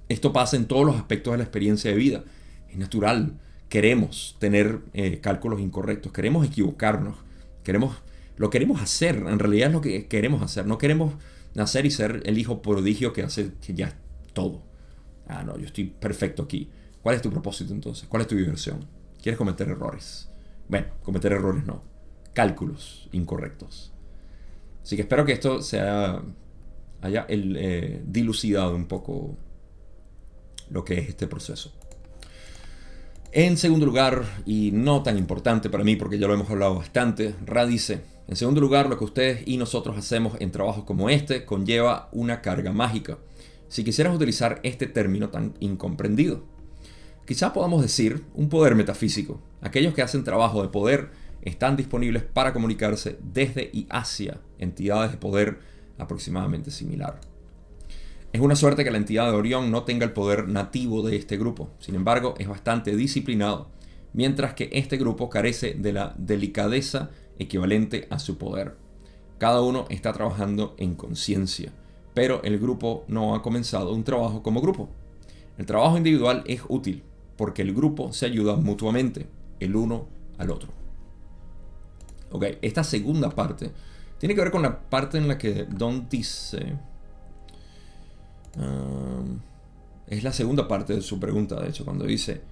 [0.08, 2.24] Esto pasa en todos los aspectos de la experiencia de vida.
[2.68, 3.38] Es natural.
[3.68, 6.12] Queremos tener eh, cálculos incorrectos.
[6.12, 7.16] Queremos equivocarnos.
[7.62, 7.96] Queremos,
[8.36, 9.16] lo queremos hacer.
[9.16, 10.66] En realidad es lo que queremos hacer.
[10.66, 11.14] No queremos
[11.54, 13.96] nacer y ser el hijo prodigio que hace que ya
[14.32, 14.62] todo.
[15.28, 16.68] Ah, no, yo estoy perfecto aquí.
[17.02, 18.06] ¿Cuál es tu propósito entonces?
[18.08, 18.84] ¿Cuál es tu diversión?
[19.24, 20.28] ¿Quieres cometer errores?
[20.68, 21.82] Bueno, cometer errores no.
[22.34, 23.90] Cálculos incorrectos.
[24.82, 26.20] Así que espero que esto sea
[27.00, 29.38] haya eh, dilucidado un poco
[30.68, 31.72] lo que es este proceso.
[33.32, 37.34] En segundo lugar, y no tan importante para mí porque ya lo hemos hablado bastante,
[37.46, 41.46] Ra dice, en segundo lugar, lo que ustedes y nosotros hacemos en trabajos como este
[41.46, 43.16] conlleva una carga mágica.
[43.68, 46.44] Si quisieras utilizar este término tan incomprendido,
[47.26, 49.40] quizás podamos decir un poder metafísico.
[49.60, 51.10] Aquellos que hacen trabajo de poder
[51.42, 55.58] están disponibles para comunicarse desde y hacia entidades de poder
[55.98, 57.20] aproximadamente similar.
[58.32, 61.36] Es una suerte que la entidad de Orión no tenga el poder nativo de este
[61.36, 63.68] grupo, sin embargo es bastante disciplinado,
[64.12, 68.76] mientras que este grupo carece de la delicadeza equivalente a su poder.
[69.38, 71.72] Cada uno está trabajando en conciencia,
[72.12, 74.88] pero el grupo no ha comenzado un trabajo como grupo.
[75.58, 77.04] El trabajo individual es útil
[77.36, 79.26] porque el grupo se ayuda mutuamente,
[79.60, 80.06] el uno
[80.38, 80.70] al otro.
[82.30, 83.70] Ok, esta segunda parte
[84.18, 86.76] tiene que ver con la parte en la que Don dice...
[88.56, 89.40] Um,
[90.06, 92.42] es la segunda parte de su pregunta, de hecho, cuando dice,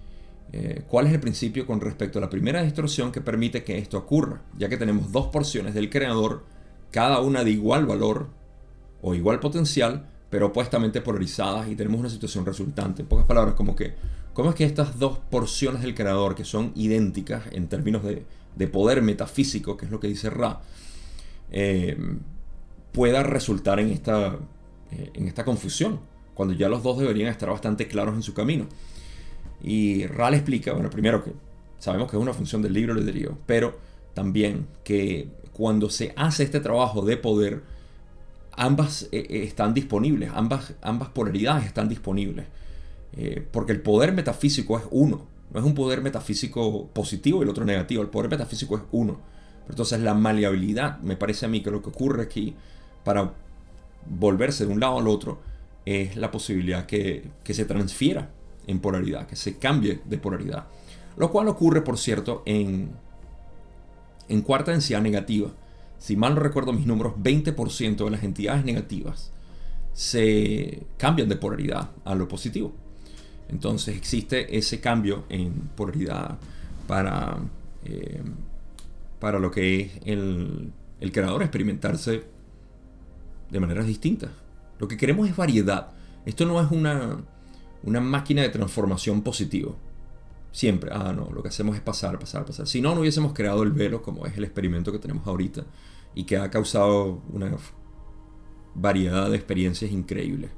[0.53, 3.99] eh, cuál es el principio con respecto a la primera distorsión que permite que esto
[3.99, 6.45] ocurra, ya que tenemos dos porciones del creador,
[6.91, 8.29] cada una de igual valor
[9.01, 13.03] o igual potencial, pero opuestamente polarizadas y tenemos una situación resultante.
[13.03, 13.93] En pocas palabras, como que,
[14.33, 19.03] ¿cómo es que estas dos porciones del creador, que son idénticas en términos de, poder
[19.03, 20.63] metafísico, que es lo que dice Ra,
[21.51, 21.99] eh,
[22.93, 24.39] pueda resultar en esta,
[24.91, 26.01] eh, en esta confusión,
[26.33, 28.69] cuando ya los dos deberían estar bastante claros en su camino?
[29.63, 31.35] Y Ral explica, bueno, primero que
[31.79, 33.79] sabemos que es una función del libro albedrío, pero
[34.15, 37.65] también que cuando se hace este trabajo de poder,
[38.53, 42.47] ambas eh, eh, están disponibles, ambas, ambas polaridades están disponibles.
[43.15, 47.51] Eh, porque el poder metafísico es uno, no es un poder metafísico positivo y el
[47.51, 49.21] otro negativo, el poder metafísico es uno.
[49.69, 52.55] entonces la maleabilidad, me parece a mí que lo que ocurre aquí
[53.05, 53.35] para
[54.07, 55.41] volverse de un lado al otro
[55.85, 58.31] es la posibilidad que, que se transfiera
[58.67, 60.67] en polaridad, que se cambie de polaridad.
[61.17, 62.91] Lo cual ocurre, por cierto, en,
[64.29, 65.51] en cuarta densidad negativa.
[66.03, 69.31] Si mal no recuerdo mis números, 20% de las entidades negativas
[69.93, 72.73] se cambian de polaridad a lo positivo.
[73.49, 76.39] Entonces existe ese cambio en polaridad
[76.89, 77.39] para,
[77.85, 78.21] eh,
[79.21, 82.25] para lo que es el, el creador experimentarse
[83.49, 84.31] de maneras distintas.
[84.81, 85.93] Lo que queremos es variedad.
[86.27, 87.19] Esto no es una,
[87.85, 89.77] una máquina de transformación positivo.
[90.51, 92.67] Siempre, ah, no, lo que hacemos es pasar, pasar, pasar.
[92.67, 95.65] Si no, no hubiésemos creado el velo como es el experimento que tenemos ahorita
[96.15, 97.57] y que ha causado una
[98.75, 100.51] variedad de experiencias increíbles.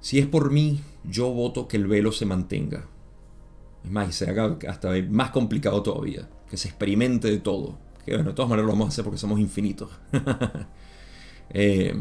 [0.00, 2.86] Si es por mí, yo voto que el velo se mantenga.
[3.84, 6.28] Es más, y se haga hasta más complicado todavía.
[6.48, 7.78] Que se experimente de todo.
[8.04, 9.90] Que bueno, de todas maneras lo vamos a hacer porque somos infinitos.
[11.50, 11.94] eh,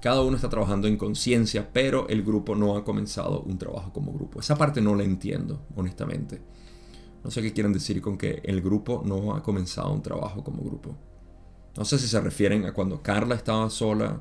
[0.00, 4.12] cada uno está trabajando en conciencia, pero el grupo no ha comenzado un trabajo como
[4.12, 4.40] grupo.
[4.40, 6.40] Esa parte no la entiendo, honestamente.
[7.24, 10.62] No sé qué quieren decir con que el grupo no ha comenzado un trabajo como
[10.62, 10.96] grupo.
[11.76, 14.20] No sé si se refieren a cuando Carla estaba sola,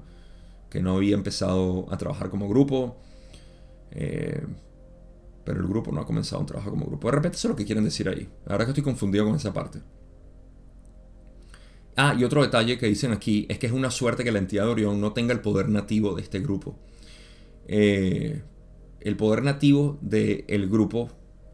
[0.70, 2.98] que no había empezado a trabajar como grupo.
[3.92, 4.46] Eh,
[5.44, 7.08] pero el grupo no ha comenzado un trabajo como grupo.
[7.08, 8.30] De repente eso es lo que quieren decir ahí.
[8.48, 9.80] Ahora que estoy confundido con esa parte.
[11.98, 14.66] Ah, y otro detalle que dicen aquí es que es una suerte que la entidad
[14.66, 16.80] de Orión no tenga el poder nativo de este grupo.
[17.68, 18.42] Eh,
[19.02, 21.10] el poder nativo del grupo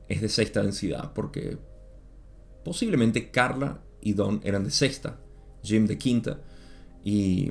[0.07, 1.57] es de sexta densidad, porque
[2.63, 5.19] posiblemente Carla y Don eran de sexta.
[5.67, 6.39] Jim de quinta.
[7.03, 7.49] Y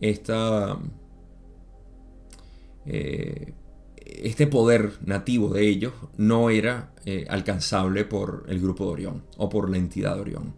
[0.00, 0.78] esta,
[2.86, 3.52] eh,
[4.04, 9.48] este poder nativo de ellos no era eh, alcanzable por el grupo de Orión o
[9.48, 10.54] por la entidad de Orión.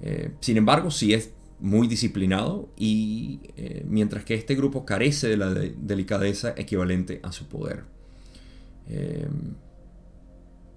[0.00, 3.40] Eh, sin embargo, sí es muy disciplinado y
[3.84, 7.84] mientras que este grupo carece de la delicadeza equivalente a su poder.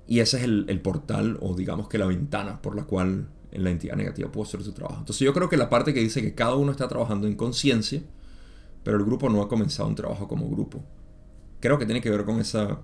[0.08, 3.70] y ese es el portal o digamos que la ventana por la cual en la
[3.70, 5.00] entidad negativa pudo hacer su trabajo.
[5.00, 8.02] Entonces yo creo que la parte que dice que cada uno está trabajando en conciencia,
[8.84, 10.84] pero el grupo no ha comenzado un trabajo como grupo.
[11.60, 12.82] Creo que tiene que ver con esa,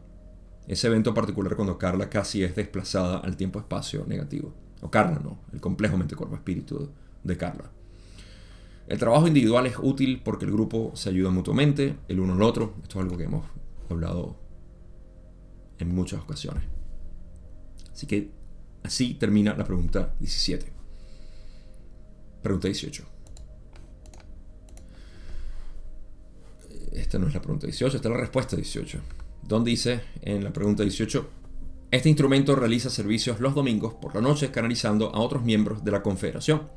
[0.67, 4.53] ese evento particular cuando Carla casi es desplazada al tiempo-espacio negativo.
[4.81, 6.89] O Carla no, el complejo mente-cuerpo-espíritu
[7.23, 7.71] de Carla.
[8.87, 12.75] El trabajo individual es útil porque el grupo se ayuda mutuamente, el uno al otro.
[12.83, 13.45] Esto es algo que hemos
[13.89, 14.37] hablado
[15.79, 16.63] en muchas ocasiones.
[17.91, 18.36] Así que
[18.87, 20.65] Así termina la pregunta 17.
[22.41, 23.03] Pregunta 18.
[26.93, 28.99] Esta no es la pregunta 18, esta es la respuesta 18.
[29.43, 31.29] Donde dice en la pregunta 18,
[31.91, 36.01] este instrumento realiza servicios los domingos por la noche canalizando a otros miembros de la
[36.01, 36.69] Confederación.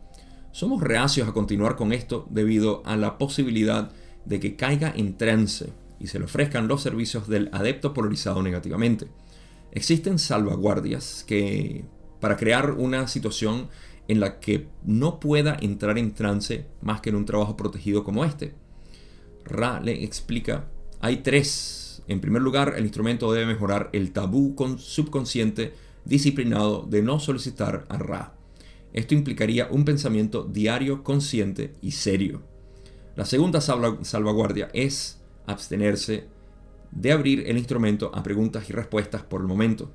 [0.50, 3.92] Somos reacios a continuar con esto debido a la posibilidad
[4.24, 9.06] de que caiga en trance y se le ofrezcan los servicios del adepto polarizado negativamente.
[9.70, 11.84] Existen salvaguardias que
[12.20, 13.68] para crear una situación
[14.08, 18.24] en la que no pueda entrar en trance más que en un trabajo protegido como
[18.24, 18.54] este.
[19.44, 20.66] Ra le explica,
[21.00, 22.02] hay tres.
[22.08, 27.86] En primer lugar, el instrumento debe mejorar el tabú con subconsciente disciplinado de no solicitar
[27.88, 28.34] a Ra.
[28.92, 32.42] Esto implicaría un pensamiento diario, consciente y serio.
[33.14, 36.26] La segunda salvaguardia es abstenerse
[36.90, 39.92] de abrir el instrumento a preguntas y respuestas por el momento.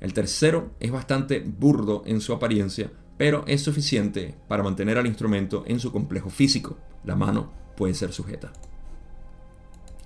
[0.00, 5.64] El tercero es bastante burdo en su apariencia, pero es suficiente para mantener al instrumento
[5.66, 6.76] en su complejo físico.
[7.04, 8.52] La mano puede ser sujeta.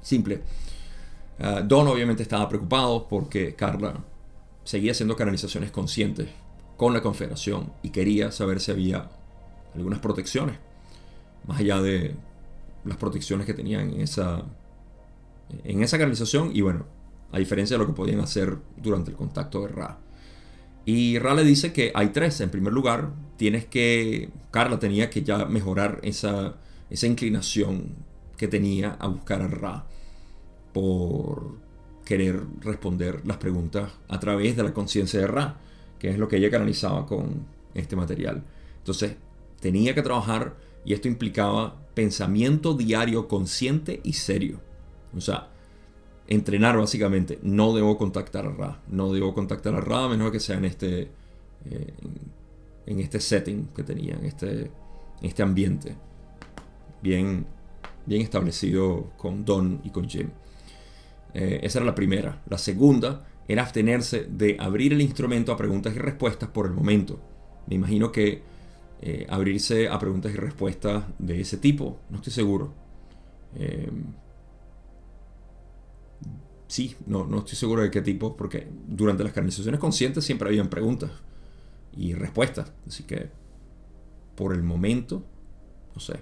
[0.01, 0.43] Simple.
[1.38, 4.03] Ah, Don obviamente estaba preocupado porque Carla
[4.64, 6.28] seguía haciendo canalizaciones conscientes
[6.76, 9.11] con la Confederación y quería saber si había
[9.74, 10.57] algunas protecciones,
[11.47, 12.14] más allá de
[12.84, 14.43] las protecciones que tenían en esa,
[15.64, 16.86] en esa canalización y bueno,
[17.33, 19.99] a diferencia de lo que podían hacer durante el contacto de Ra.
[20.85, 22.41] Y Ra le dice que hay tres.
[22.41, 24.30] En primer lugar, tienes que.
[24.51, 26.57] Carla tenía que ya mejorar esa,
[26.91, 27.95] esa inclinación
[28.37, 29.87] que tenía a buscar a Ra
[30.72, 31.57] por
[32.05, 35.57] querer responder las preguntas a través de la conciencia de Ra,
[35.99, 38.43] que es lo que ella canalizaba con este material.
[38.78, 39.16] Entonces,
[39.61, 44.61] tenía que trabajar y esto implicaba pensamiento diario consciente y serio.
[45.16, 45.49] O sea,
[46.28, 47.38] entrenar básicamente.
[47.42, 48.80] No debo contactar a Ra.
[48.88, 51.02] No debo contactar a Ra a menos que sea en este,
[51.70, 51.94] eh,
[52.86, 54.70] en este setting que tenía, en este,
[55.22, 55.96] este ambiente
[57.02, 57.46] bien,
[58.06, 60.30] bien establecido con Don y con Jim.
[61.34, 62.42] Eh, esa era la primera.
[62.48, 67.20] La segunda era abstenerse de abrir el instrumento a preguntas y respuestas por el momento.
[67.66, 68.42] Me imagino que
[69.00, 72.72] eh, abrirse a preguntas y respuestas de ese tipo, no estoy seguro.
[76.72, 80.70] Sí, no, no estoy seguro de qué tipo, porque durante las canalizaciones conscientes siempre habían
[80.70, 81.10] preguntas
[81.94, 82.72] y respuestas.
[82.86, 83.28] Así que,
[84.34, 85.22] por el momento,
[85.94, 86.14] no sé.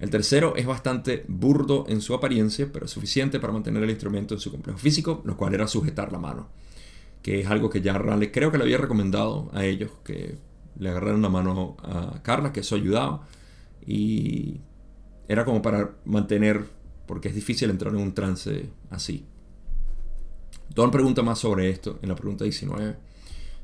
[0.00, 4.40] El tercero es bastante burdo en su apariencia, pero suficiente para mantener el instrumento en
[4.40, 6.50] su complejo físico, lo cual era sujetar la mano.
[7.22, 10.36] Que es algo que ya Raleigh creo que le había recomendado a ellos, que
[10.78, 13.26] le agarraran la mano a Carla, que eso ayudaba.
[13.86, 14.60] Y
[15.26, 16.66] era como para mantener,
[17.06, 19.24] porque es difícil entrar en un trance así.
[20.74, 22.96] Don pregunta más sobre esto en la pregunta 19.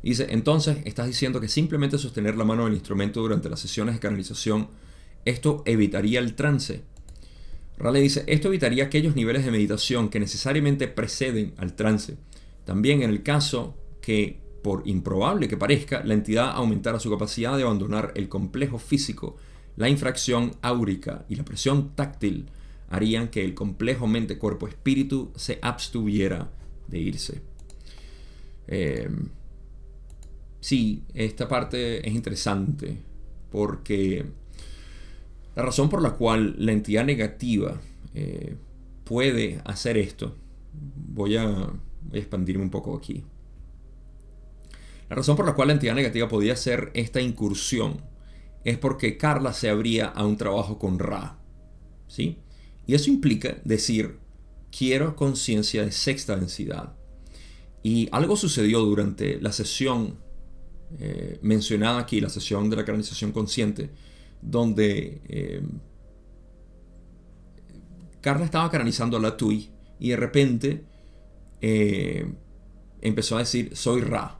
[0.03, 4.01] Dice, entonces, estás diciendo que simplemente sostener la mano del instrumento durante las sesiones de
[4.01, 4.69] canalización,
[5.25, 6.83] esto evitaría el trance.
[7.79, 12.17] Raleigh dice, esto evitaría aquellos niveles de meditación que necesariamente preceden al trance.
[12.65, 17.63] También en el caso que, por improbable que parezca, la entidad aumentara su capacidad de
[17.63, 19.37] abandonar el complejo físico,
[19.77, 22.51] la infracción áurica y la presión táctil
[22.91, 26.51] harían que el complejo mente-cuerpo-espíritu se abstuviera
[26.89, 27.43] de irse.
[28.67, 29.09] Eh,
[30.61, 32.99] sí, esta parte es interesante
[33.51, 34.25] porque
[35.55, 37.81] la razón por la cual la entidad negativa
[38.15, 38.57] eh,
[39.05, 40.35] puede hacer esto,
[40.73, 43.25] voy a, voy a expandirme un poco aquí.
[45.09, 47.99] La razón por la cual la entidad negativa podía hacer esta incursión
[48.65, 51.39] es porque Carla se abría a un trabajo con Ra.
[52.09, 52.39] ¿sí?
[52.87, 54.19] Y eso implica decir,
[54.77, 56.95] quiero conciencia de sexta densidad.
[57.83, 60.19] Y algo sucedió durante la sesión
[60.99, 63.91] eh, mencionada aquí, la sesión de la canalización consciente,
[64.41, 65.63] donde eh,
[68.23, 70.85] estaba canalizando a la Tui y de repente
[71.61, 72.27] eh,
[73.01, 74.39] empezó a decir, soy Ra,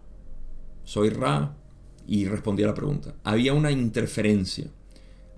[0.85, 1.57] soy Ra,
[2.07, 3.15] y respondía a la pregunta.
[3.25, 4.67] Había una interferencia.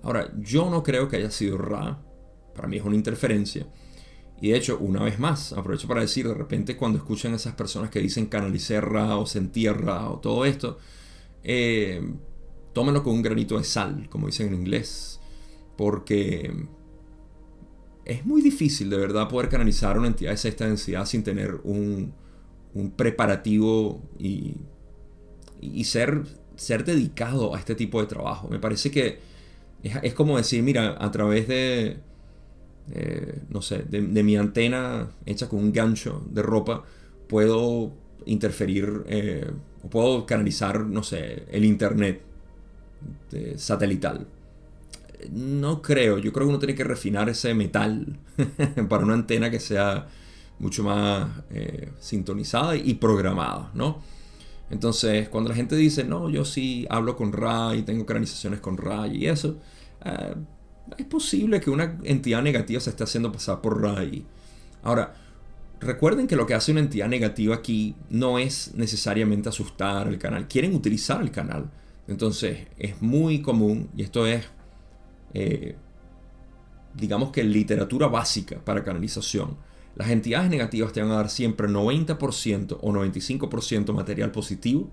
[0.03, 2.01] Ahora, yo no creo que haya sido Ra,
[2.55, 3.67] para mí es una interferencia.
[4.39, 7.55] Y de hecho, una vez más, aprovecho para decir, de repente cuando escuchan a esas
[7.55, 10.77] personas que dicen canalicé Ra o Ra o todo esto,
[11.43, 12.01] eh,
[12.73, 15.19] tómenlo con un granito de sal, como dicen en inglés,
[15.75, 16.67] porque
[18.05, 22.13] es muy difícil de verdad poder canalizar una entidad de sexta densidad sin tener un,
[22.95, 24.55] preparativo y,
[25.59, 26.23] y, ser,
[26.55, 28.47] ser dedicado a este tipo de trabajo.
[28.49, 29.19] Me parece que
[29.83, 31.99] es, como decir, mira, a través de,
[33.49, 36.83] no sé, de, mi antena hecha con un gancho de ropa,
[37.27, 37.91] puedo
[38.25, 39.49] interferir eh,
[39.83, 42.21] o puedo canalizar, no sé, el internet
[43.55, 44.27] satelital
[45.31, 46.17] no creo.
[46.17, 48.17] Yo creo que uno tiene que refinar ese metal
[48.89, 50.07] para una antena que sea
[50.59, 54.01] mucho más eh, sintonizada y programada, ¿no?
[54.69, 59.15] Entonces, cuando la gente dice, no, yo sí hablo con RAI, tengo canalizaciones con RAI
[59.15, 59.57] y eso,
[60.03, 60.35] eh,
[60.97, 64.25] es posible que una entidad negativa se esté haciendo pasar por RAI.
[64.83, 65.15] Ahora,
[65.79, 70.47] recuerden que lo que hace una entidad negativa aquí no es necesariamente asustar al canal,
[70.47, 71.69] quieren utilizar el canal.
[72.07, 74.45] Entonces, es muy común, y esto es
[75.33, 75.75] eh,
[76.93, 79.57] digamos que literatura básica para canalización.
[79.95, 84.89] Las entidades negativas te van a dar siempre 90% o 95% material positivo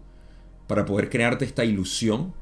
[0.67, 2.35] para poder crearte esta ilusión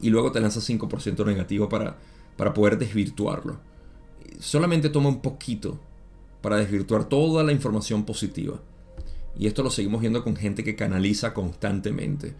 [0.00, 1.96] y luego te lanzas 5% negativo para,
[2.36, 3.60] para poder desvirtuarlo.
[4.38, 5.78] Solamente toma un poquito
[6.40, 8.60] para desvirtuar toda la información positiva.
[9.36, 12.34] Y esto lo seguimos viendo con gente que canaliza constantemente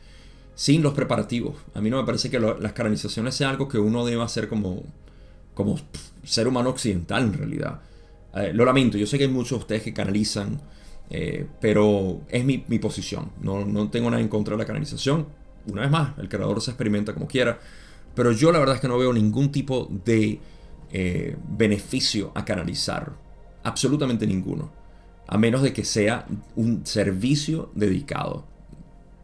[0.54, 1.56] sin los preparativos.
[1.74, 4.82] A mí no me parece que las canalizaciones sea algo que uno deba hacer como,
[5.54, 5.78] como
[6.22, 7.80] ser humano occidental en realidad.
[8.34, 10.60] Eh, lo lamento, yo sé que hay muchos de ustedes que canalizan,
[11.10, 13.30] eh, pero es mi, posición.
[13.40, 15.26] No, no, tengo nada en contra de la canalización.
[15.66, 17.58] Una vez más, el creador se experimenta como quiera.
[18.14, 20.40] Pero yo la verdad es que no veo ningún tipo de
[20.92, 23.12] eh, beneficio a canalizar.
[23.62, 24.70] Absolutamente ninguno.
[25.26, 28.46] A menos de que sea un servicio dedicado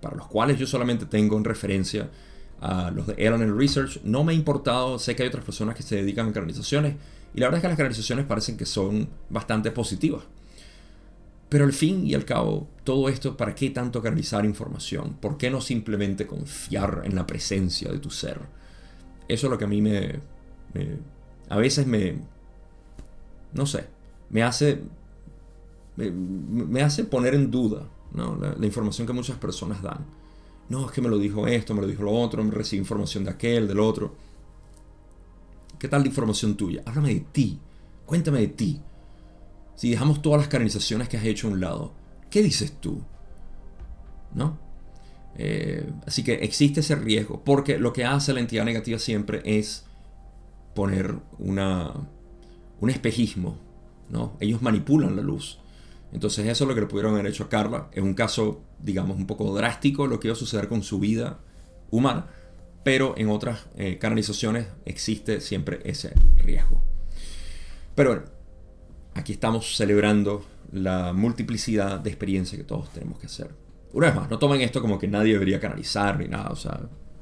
[0.01, 2.11] para los cuales yo solamente tengo en referencia
[2.61, 4.01] a los de Ellen Research.
[4.03, 6.97] No me ha importado, sé que hay otras personas que se dedican a canalizaciones
[7.35, 10.25] y la verdad es que las canalizaciones parecen que son bastante positivas.
[11.49, 15.15] Pero al fin y al cabo, todo esto, ¿para qué tanto canalizar información?
[15.15, 18.41] ¿Por qué no simplemente confiar en la presencia de tu ser?
[19.33, 20.21] Eso es lo que a mí me...
[21.49, 22.19] a veces me...
[23.53, 23.87] No sé,
[24.31, 24.81] me hace...
[25.97, 28.37] me hace poner en duda ¿no?
[28.37, 30.05] La, información que muchas personas dan.
[30.69, 33.25] No, es que me lo dijo esto, me lo dijo lo otro, me recibí información
[33.25, 34.15] de aquel, del otro.
[35.79, 36.83] ¿Qué tal la información tuya?
[36.87, 37.59] Háblame de ti,
[38.07, 38.81] cuéntame de ti.
[39.75, 41.93] Si dejamos todas las canalizaciones que has hecho a un lado,
[42.31, 43.01] ¿qué dices tú?
[44.35, 44.59] ¿No?
[45.37, 49.85] Eh, así que existe ese riesgo, porque lo que hace la entidad negativa siempre es
[50.75, 51.93] poner una,
[52.81, 53.59] un espejismo,
[54.09, 54.37] ¿no?
[54.41, 55.59] Ellos manipulan la luz.
[56.13, 57.89] Entonces eso es lo que le pudieron haber hecho a Carla.
[57.93, 61.39] Es un caso, digamos, un poco drástico lo que iba a suceder con su vida
[61.91, 62.27] humana,
[62.83, 66.83] pero en otras eh, canalizaciones existe siempre ese riesgo.
[67.95, 68.25] Pero bueno,
[69.15, 73.51] aquí estamos celebrando la multiplicidad de experiencias que todos tenemos que hacer.
[73.93, 76.51] Una vez más, no tomen esto como que nadie debería canalizar ni nada.
[76.51, 76.81] O sea,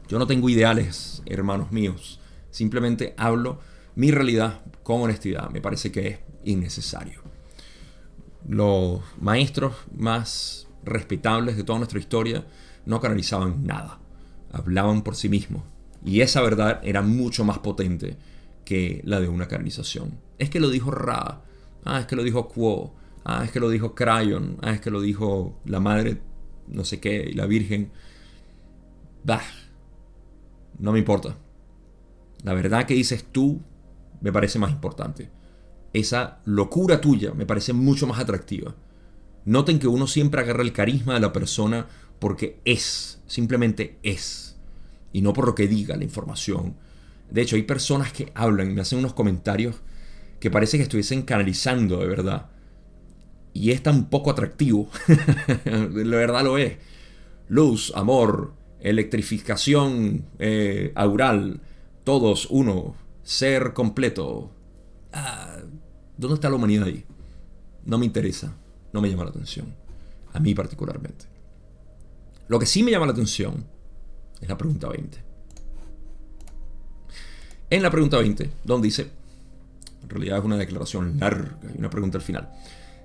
[0.09, 2.21] yo no tengo ideales, hermanos míos.
[2.51, 3.61] Simplemente hablo
[3.95, 5.51] mi realidad con honestidad.
[5.51, 7.29] Me parece que es innecesario
[8.49, 12.47] los maestros más respetables de toda nuestra historia
[12.87, 14.01] no canalizaban nada,
[14.51, 15.63] hablaban por sí mismos.
[16.05, 18.17] Y esa verdad era mucho más potente
[18.65, 20.19] que la de una canalización.
[20.39, 21.43] Es que lo dijo Ra,
[21.85, 22.95] ah, es que lo dijo Quo,
[23.25, 26.23] ah, es que lo dijo Crayon, ah, es que lo dijo la madre,
[26.71, 27.91] no sé qué, y la Virgen.
[29.25, 29.43] Bah,
[30.79, 31.37] no me importa.
[32.45, 33.61] La verdad que dices tú
[34.21, 35.31] me parece más importante
[35.93, 38.75] esa locura tuya me parece mucho más atractiva.
[39.45, 41.87] Noten que uno siempre agarra el carisma de la persona
[42.19, 44.57] porque es, simplemente es,
[45.13, 46.77] y no por lo que diga la información.
[47.31, 49.77] De hecho, hay personas que hablan y me hacen unos comentarios
[50.41, 52.51] que parece que estuviesen canalizando de verdad.
[53.59, 54.89] Y es tan poco atractivo.
[55.65, 56.77] la verdad lo es.
[57.49, 61.61] Luz, amor, electrificación eh, aural,
[62.05, 62.95] todos uno,
[63.25, 64.53] ser completo.
[65.13, 65.57] Ah,
[66.17, 67.05] ¿Dónde está la humanidad ahí?
[67.85, 68.55] No me interesa,
[68.93, 69.75] no me llama la atención,
[70.33, 71.25] a mí particularmente.
[72.47, 73.65] Lo que sí me llama la atención
[74.41, 75.19] es la pregunta 20.
[77.71, 79.11] En la pregunta 20, Don dice,
[80.01, 82.49] en realidad es una declaración larga y una pregunta al final.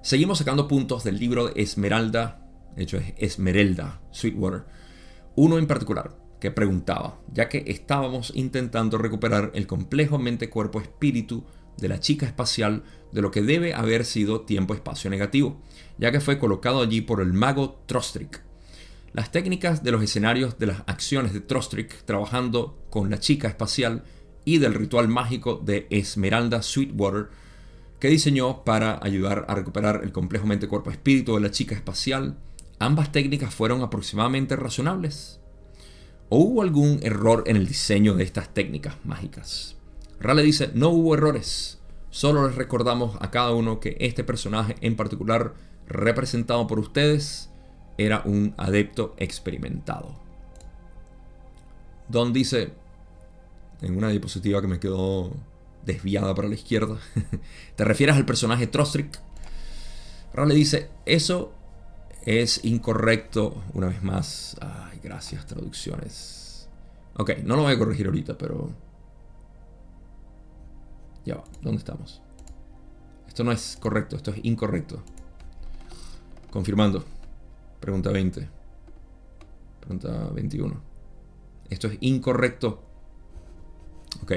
[0.04, 2.46] Seguimos sacando puntos del libro de Esmeralda,
[2.76, 4.66] de hecho es Esmeralda Sweetwater,
[5.38, 11.46] uno en particular que preguntaba, ya que estábamos intentando recuperar el complejo mente-cuerpo-espíritu
[11.78, 12.84] de la chica espacial
[13.14, 15.62] de lo que debe haber sido tiempo-espacio negativo,
[15.98, 18.44] ya que fue colocado allí por el mago Trostrick.
[19.14, 24.04] Las técnicas de los escenarios de las acciones de Trostrick trabajando con la chica espacial
[24.44, 27.30] y del ritual mágico de Esmeralda Sweetwater
[28.04, 32.38] que diseñó para ayudar a recuperar el complejo mente-cuerpo-espíritu de la chica espacial,
[32.78, 35.40] ambas técnicas fueron aproximadamente razonables.
[36.28, 39.78] ¿O hubo algún error en el diseño de estas técnicas mágicas?
[40.20, 41.80] Rale dice, no hubo errores,
[42.10, 45.54] solo les recordamos a cada uno que este personaje en particular,
[45.88, 47.52] representado por ustedes,
[47.98, 50.14] era un adepto experimentado.
[52.10, 52.74] Don dice,
[53.82, 55.32] en una diapositiva que me quedó
[55.86, 56.98] desviada para la izquierda.
[57.76, 59.20] ¿Te refieres al personaje Trostrick?
[60.34, 61.54] Rale dice, eso
[62.26, 64.56] es incorrecto una vez más.
[64.62, 66.70] Ay, gracias, traducciones.
[67.16, 68.72] Ok, no lo voy a corregir ahorita, pero...
[71.26, 72.22] Ya va, ¿dónde estamos?
[73.28, 75.02] Esto no es correcto, esto es incorrecto.
[76.50, 77.04] Confirmando.
[77.80, 78.50] Pregunta 20.
[79.80, 80.82] Pregunta 21.
[81.70, 82.84] Esto es incorrecto.
[84.22, 84.34] Ok.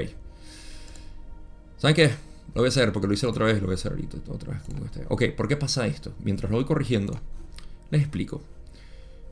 [1.77, 2.07] ¿Saben qué?
[2.53, 4.53] Lo voy a hacer porque lo hice otra vez, lo voy a hacer ahorita, otra
[4.53, 4.63] vez.
[4.85, 5.05] Este.
[5.09, 6.13] Ok, ¿por qué pasa esto?
[6.23, 7.19] Mientras lo voy corrigiendo,
[7.91, 8.41] les explico.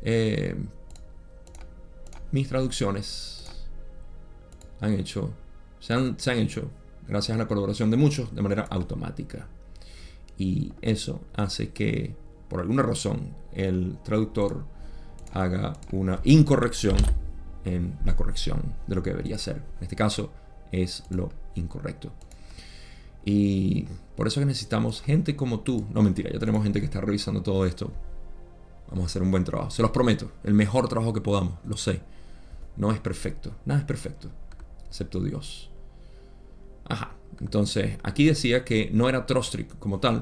[0.04, 0.56] Eh,
[2.32, 3.46] mis traducciones
[4.80, 5.34] han hecho,
[5.80, 6.70] se han, se han hecho,
[7.08, 9.48] gracias a la colaboración de muchos, de manera automática.
[10.38, 12.16] Y eso hace que,
[12.50, 14.66] por alguna razón, el traductor
[15.34, 16.98] haga una incorrección
[17.64, 19.56] en la corrección de lo que debería ser.
[19.56, 20.32] En este caso
[20.72, 22.12] es lo incorrecto.
[23.26, 25.86] Y por eso que necesitamos gente como tú.
[25.92, 27.92] No mentira, ya tenemos gente que está revisando todo esto.
[28.88, 29.72] Vamos a hacer un buen trabajo.
[29.72, 30.32] Se los prometo.
[30.44, 31.56] El mejor trabajo que podamos.
[31.66, 32.02] Lo sé.
[32.78, 33.56] No es perfecto.
[33.66, 34.30] Nada es perfecto.
[34.88, 35.72] Excepto Dios.
[36.88, 37.16] Ajá.
[37.42, 40.22] Entonces, aquí decía que no era Trostric como tal.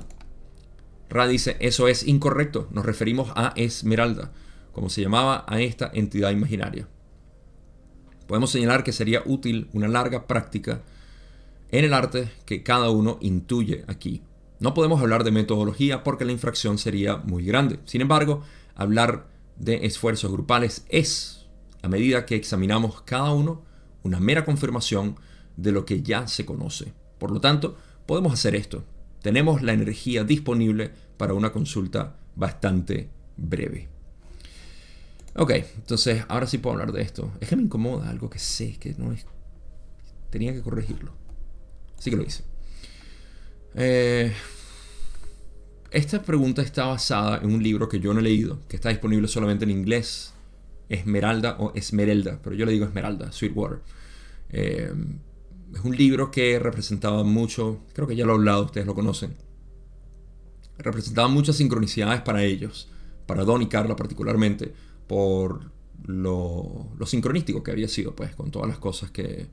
[1.09, 2.67] Ra dice, eso es incorrecto.
[2.71, 4.31] Nos referimos a Esmeralda,
[4.71, 6.87] como se llamaba a esta entidad imaginaria.
[8.27, 10.81] Podemos señalar que sería útil una larga práctica
[11.73, 14.21] en el arte que cada uno intuye aquí.
[14.59, 17.79] No podemos hablar de metodología porque la infracción sería muy grande.
[17.85, 18.43] Sin embargo,
[18.75, 21.47] hablar de esfuerzos grupales es,
[21.81, 23.63] a medida que examinamos cada uno,
[24.03, 25.15] una mera confirmación
[25.57, 26.93] de lo que ya se conoce.
[27.17, 28.83] Por lo tanto, podemos hacer esto.
[29.23, 33.89] Tenemos la energía disponible para una consulta bastante breve.
[35.35, 37.31] Ok, entonces ahora sí puedo hablar de esto.
[37.41, 39.25] Es que me incomoda algo que sé que no es...
[40.29, 41.22] Tenía que corregirlo.
[42.03, 42.43] Así que lo hice.
[43.75, 44.33] Eh,
[45.89, 49.29] esta pregunta está basada en un libro que yo no he leído, que está disponible
[49.29, 50.33] solamente en inglés.
[50.89, 53.79] Esmeralda o Esmeralda, pero yo le digo Esmeralda, Sweetwater.
[54.49, 54.91] Eh,
[55.73, 59.37] es un libro que representaba mucho, creo que ya lo he hablado, ustedes lo conocen.
[60.79, 62.89] Representaba muchas sincronicidades para ellos,
[63.25, 64.73] para Don y Carla particularmente
[65.07, 65.71] por
[66.03, 69.47] lo, sincronístico que había sido, pues, con todas las cosas que,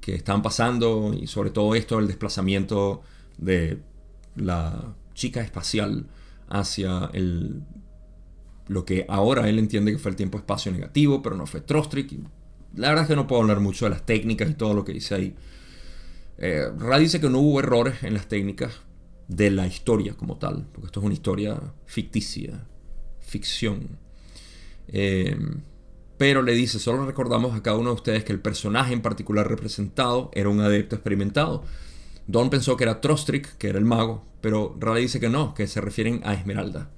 [0.00, 3.02] que estaban pasando y sobre todo esto, el desplazamiento
[3.38, 3.78] de
[4.36, 6.06] la chica espacial
[6.48, 7.62] hacia el,
[8.68, 12.12] lo que ahora él entiende que fue el tiempo-espacio negativo, pero no fue Trostrick.
[12.76, 14.92] La verdad es que no puedo hablar mucho de las técnicas y todo lo que
[14.92, 15.34] dice ahí.
[16.38, 18.72] Eh, Ra dice que no hubo errores en las técnicas
[19.28, 22.64] de la historia como tal, porque esto es una historia ficticia,
[23.20, 23.98] ficción.
[24.88, 25.36] Eh,
[26.20, 29.48] pero le dice, solo recordamos a cada uno de ustedes que el personaje en particular
[29.48, 31.64] representado era un adepto experimentado.
[32.26, 35.66] Don pensó que era Trostrick, que era el mago, pero Raleigh dice que no, que
[35.66, 36.90] se refieren a Esmeralda.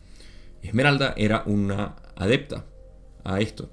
[0.61, 2.67] Esmeralda era una adepta
[3.23, 3.71] a esto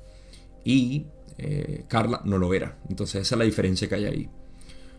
[0.63, 1.07] y
[1.39, 2.77] eh, Carla no lo era.
[2.87, 4.29] Entonces esa es la diferencia que hay ahí.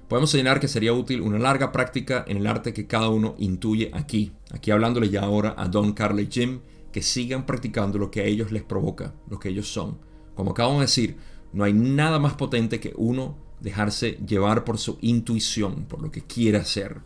[0.09, 3.93] Podemos señalar que sería útil una larga práctica en el arte que cada uno intuye
[3.95, 4.33] aquí.
[4.53, 6.59] Aquí hablándole ya ahora a Don, Carla y Jim
[6.91, 10.10] que sigan practicando lo que a ellos les provoca, lo que ellos son.
[10.41, 11.17] Como acabamos de decir,
[11.53, 16.23] no hay nada más potente que uno dejarse llevar por su intuición, por lo que
[16.23, 17.03] quiere hacer.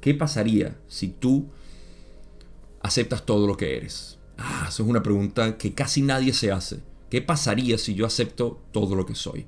[0.00, 1.50] ¿Qué pasaría si tú
[2.80, 4.18] aceptas todo lo que eres?
[4.38, 6.80] Ah, eso es una pregunta que casi nadie se hace.
[7.10, 9.44] ¿Qué pasaría si yo acepto todo lo que soy?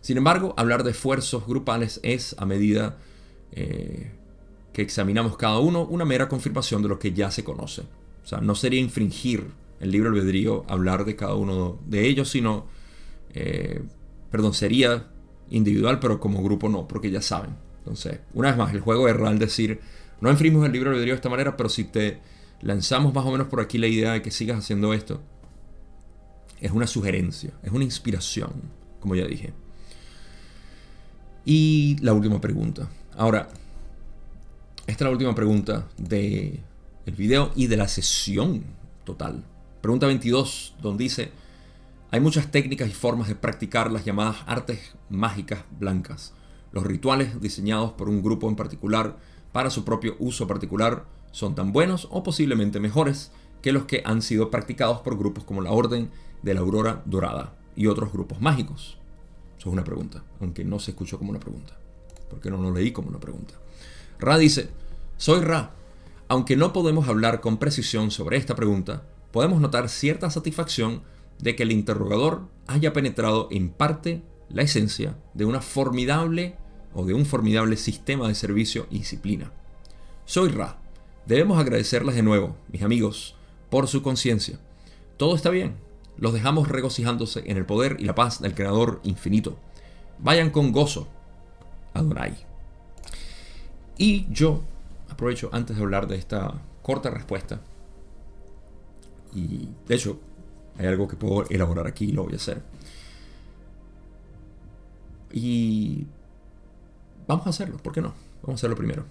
[0.00, 2.98] Sin embargo, hablar de esfuerzos grupales es, a medida
[3.50, 4.12] eh,
[4.72, 7.82] que examinamos cada uno, una mera confirmación de lo que ya se conoce.
[8.22, 9.50] O sea, no sería infringir
[9.80, 12.66] el libro albedrío hablar de cada uno de ellos, sino,
[13.34, 13.82] eh,
[14.30, 15.08] perdón, sería
[15.50, 17.50] individual, pero como grupo no, porque ya saben.
[17.78, 19.80] Entonces, una vez más, el juego es real decir,
[20.20, 22.20] no enfrimos el libro albedrío de esta manera, pero si te
[22.60, 25.20] lanzamos más o menos por aquí la idea de que sigas haciendo esto,
[26.60, 28.50] es una sugerencia, es una inspiración,
[29.00, 29.52] como ya dije.
[31.44, 32.88] Y la última pregunta.
[33.16, 33.48] Ahora,
[34.86, 36.60] esta es la última pregunta del
[37.06, 38.64] el video y de la sesión
[39.04, 39.44] total.
[39.88, 41.32] Pregunta 22, donde dice,
[42.10, 46.34] hay muchas técnicas y formas de practicar las llamadas artes mágicas blancas.
[46.72, 49.16] Los rituales diseñados por un grupo en particular
[49.50, 53.30] para su propio uso particular son tan buenos o posiblemente mejores
[53.62, 56.10] que los que han sido practicados por grupos como la Orden
[56.42, 58.98] de la Aurora Dorada y otros grupos mágicos.
[59.56, 61.78] Eso es una pregunta, aunque no se escuchó como una pregunta,
[62.28, 63.54] porque no lo leí como una pregunta.
[64.18, 64.68] Ra dice,
[65.16, 65.70] soy Ra.
[66.28, 71.02] Aunque no podemos hablar con precisión sobre esta pregunta, podemos notar cierta satisfacción
[71.38, 76.56] de que el interrogador haya penetrado en parte la esencia de una formidable
[76.94, 79.52] o de un formidable sistema de servicio y disciplina.
[80.24, 80.78] Soy Ra.
[81.26, 83.34] Debemos agradecerles de nuevo, mis amigos,
[83.70, 84.58] por su conciencia.
[85.16, 85.76] Todo está bien.
[86.16, 89.58] Los dejamos regocijándose en el poder y la paz del Creador infinito.
[90.18, 91.06] Vayan con gozo.
[91.94, 92.34] Adonai.
[93.98, 94.62] Y yo
[95.08, 97.60] aprovecho antes de hablar de esta corta respuesta.
[99.34, 100.18] Y de hecho,
[100.78, 102.62] hay algo que puedo elaborar aquí y lo voy a hacer.
[105.32, 106.06] Y
[107.26, 108.14] vamos a hacerlo, ¿por qué no?
[108.42, 109.04] Vamos a hacerlo primero.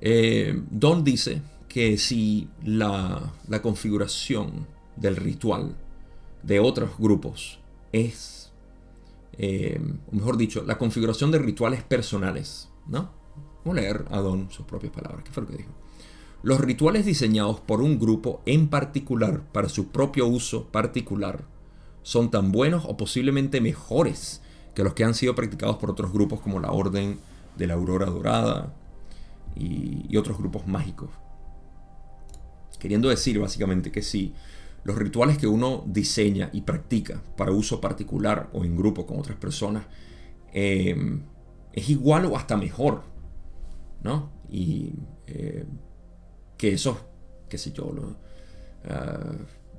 [0.00, 3.32] Eh, Don dice que si la,
[3.62, 5.76] configuración del ritual
[6.42, 7.60] de otros grupos
[7.92, 8.50] es,
[9.34, 9.80] eh,
[10.10, 13.10] o mejor dicho, la configuración de rituales personales, ¿no?
[13.64, 15.24] Vamos a leer a Don sus propias palabras.
[15.24, 15.70] ¿Qué fue lo que dijo?
[16.42, 21.44] Los rituales diseñados por un grupo en particular para su propio uso particular
[22.02, 24.40] son tan buenos o posiblemente mejores
[24.74, 27.18] que los que han sido practicados por otros grupos como la Orden
[27.56, 28.72] de la Aurora Dorada
[29.56, 31.10] y, otros grupos mágicos.
[32.78, 34.32] Queriendo decir básicamente que si
[34.84, 39.36] los rituales que uno diseña y practica para uso particular o en grupo con otras
[39.36, 39.84] personas
[40.52, 41.20] eh,
[41.72, 43.02] es igual o hasta mejor
[44.02, 44.30] ¿no?
[44.48, 44.92] Y
[45.26, 45.64] eh,
[46.58, 46.98] que esos,
[47.48, 47.90] qué sé yo,
[48.88, 49.32] ah,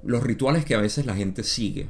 [0.04, 1.90] los rituales que a veces la gente sigue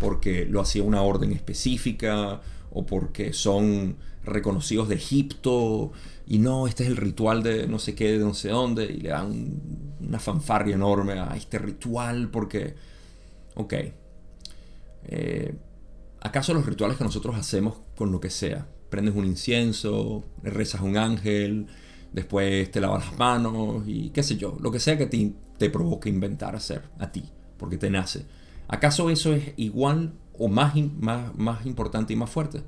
[0.00, 5.92] porque lo hacía una orden específica o porque son reconocidos de Egipto
[6.26, 9.00] y no, este es el ritual de no sé qué, de no sé dónde y
[9.00, 9.60] le dan
[10.00, 12.74] una fanfarria enorme a este ritual porque,
[13.54, 13.74] ok,
[15.04, 15.54] eh,
[16.20, 20.84] ¿acaso los rituales que nosotros hacemos con lo que sea, prendes un incienso, rezas a
[20.84, 21.66] un ángel,
[22.12, 25.70] después te lavas las manos y qué sé yo, lo que sea que te, te
[25.70, 27.24] provoque inventar hacer a ti,
[27.56, 28.26] porque te nace.
[28.68, 32.62] ¿Acaso eso es igual o más, más, más importante y más fuerte?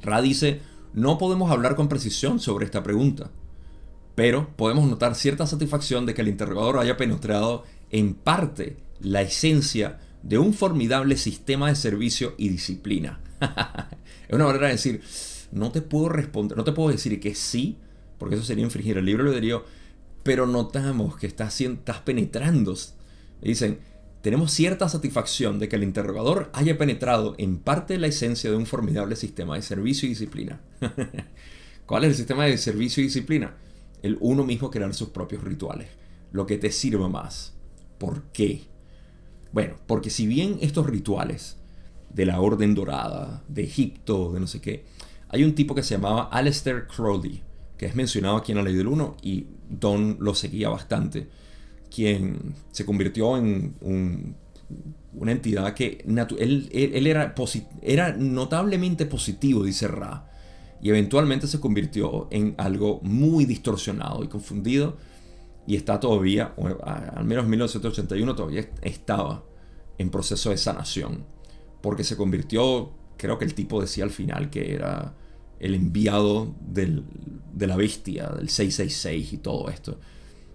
[0.00, 0.60] Ra dice,
[0.92, 3.30] no podemos hablar con precisión sobre esta pregunta,
[4.14, 10.00] pero podemos notar cierta satisfacción de que el interrogador haya penetrado en parte la esencia
[10.22, 13.20] de un formidable sistema de servicio y disciplina.
[14.28, 15.00] Es una manera de decir,
[15.52, 17.78] no te puedo responder, no te puedo decir que sí,
[18.18, 19.64] porque eso sería infringir el libro de albedrío,
[20.22, 21.62] pero notamos que estás,
[22.04, 22.74] penetrando.
[23.40, 23.78] Dicen,
[24.22, 28.66] tenemos cierta satisfacción de que el interrogador haya penetrado en parte la esencia de un
[28.66, 30.60] formidable sistema de servicio y disciplina.
[31.86, 33.56] ¿Cuál es el sistema de servicio y disciplina?
[34.02, 35.88] El uno mismo crear sus propios rituales,
[36.32, 37.54] lo que te sirva más.
[37.98, 38.62] ¿Por qué?
[39.52, 41.58] Bueno, porque si bien estos rituales
[42.10, 44.84] de la Orden Dorada, de Egipto, de no sé qué.
[45.28, 47.42] Hay un tipo que se llamaba Aleister Crowley,
[47.78, 51.28] que es mencionado aquí en la Ley del Uno y Don lo seguía bastante,
[51.94, 53.74] quien se convirtió en
[55.14, 56.04] una entidad que
[56.38, 57.06] él,
[57.82, 60.30] era, notablemente positivo, dice Ra,
[60.82, 64.96] y eventualmente se convirtió en algo muy distorsionado y confundido
[65.66, 69.44] y está todavía, al menos en 1981 todavía estaba
[69.98, 71.24] en proceso de sanación
[71.80, 75.14] porque se convirtió, creo que el tipo decía al final que era
[75.60, 79.98] el enviado de la bestia, del 666 y todo esto.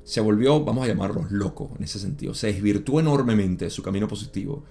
[0.04, 2.34] Se volvió, vamos a llamarlo loco en ese sentido.
[2.34, 4.64] Se desvirtuó enormemente su camino positivo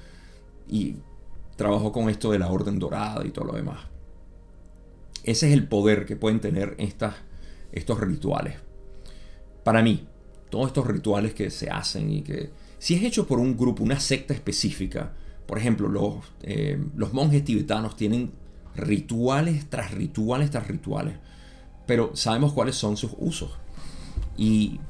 [0.68, 0.96] y
[1.56, 3.80] trabajó con esto de la orden dorada y todo lo demás.
[5.24, 7.14] Ese es el poder que pueden tener estas,
[7.70, 8.56] estos rituales.
[9.64, 10.06] Para mí,
[10.50, 14.00] todos estos rituales que se hacen y que si es hecho por un grupo, una
[14.00, 15.12] secta específica,
[15.46, 18.32] por ejemplo, los, eh, los monjes tibetanos tienen
[18.76, 21.14] rituales tras rituales tras rituales,
[21.86, 23.50] pero sabemos cuáles son sus usos.
[24.36, 24.80] Y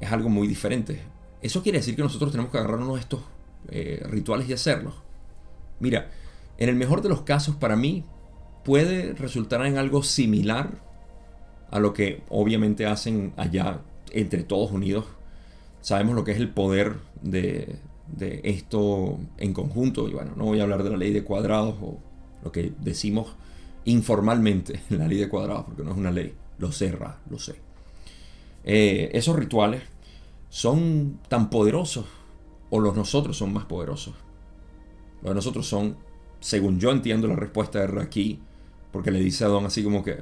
[0.00, 1.02] es algo muy diferente.
[1.42, 3.20] eso quiere decir que nosotros tenemos que agarrarnos estos
[3.68, 4.94] eh, rituales y hacerlos.
[5.80, 6.10] Mira,
[6.58, 8.04] en el mejor de los casos para mí
[8.64, 10.70] puede resultar en algo similar
[11.70, 13.80] a lo que obviamente hacen allá
[14.12, 15.06] entre todos unidos.
[15.80, 20.08] Sabemos lo que es el poder de, de esto en conjunto.
[20.08, 21.98] Y bueno, no voy a hablar de la ley de cuadrados o
[22.44, 23.34] lo que decimos
[23.84, 26.34] informalmente en la ley de cuadrados, porque no es una ley.
[26.58, 27.56] Lo sé, Ra, lo sé.
[28.62, 29.82] Eh, esos rituales
[30.48, 32.06] son tan poderosos,
[32.70, 34.14] o los nosotros son más poderosos.
[35.22, 35.96] Los de nosotros son,
[36.40, 38.40] según yo entiendo la respuesta de Ra aquí,
[38.92, 40.18] porque le dice a Don así como que,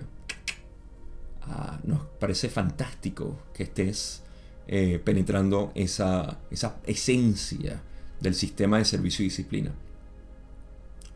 [1.42, 4.22] ah, nos parece fantástico que estés
[4.66, 7.82] eh, penetrando esa, esa esencia
[8.20, 9.72] del sistema de servicio y disciplina.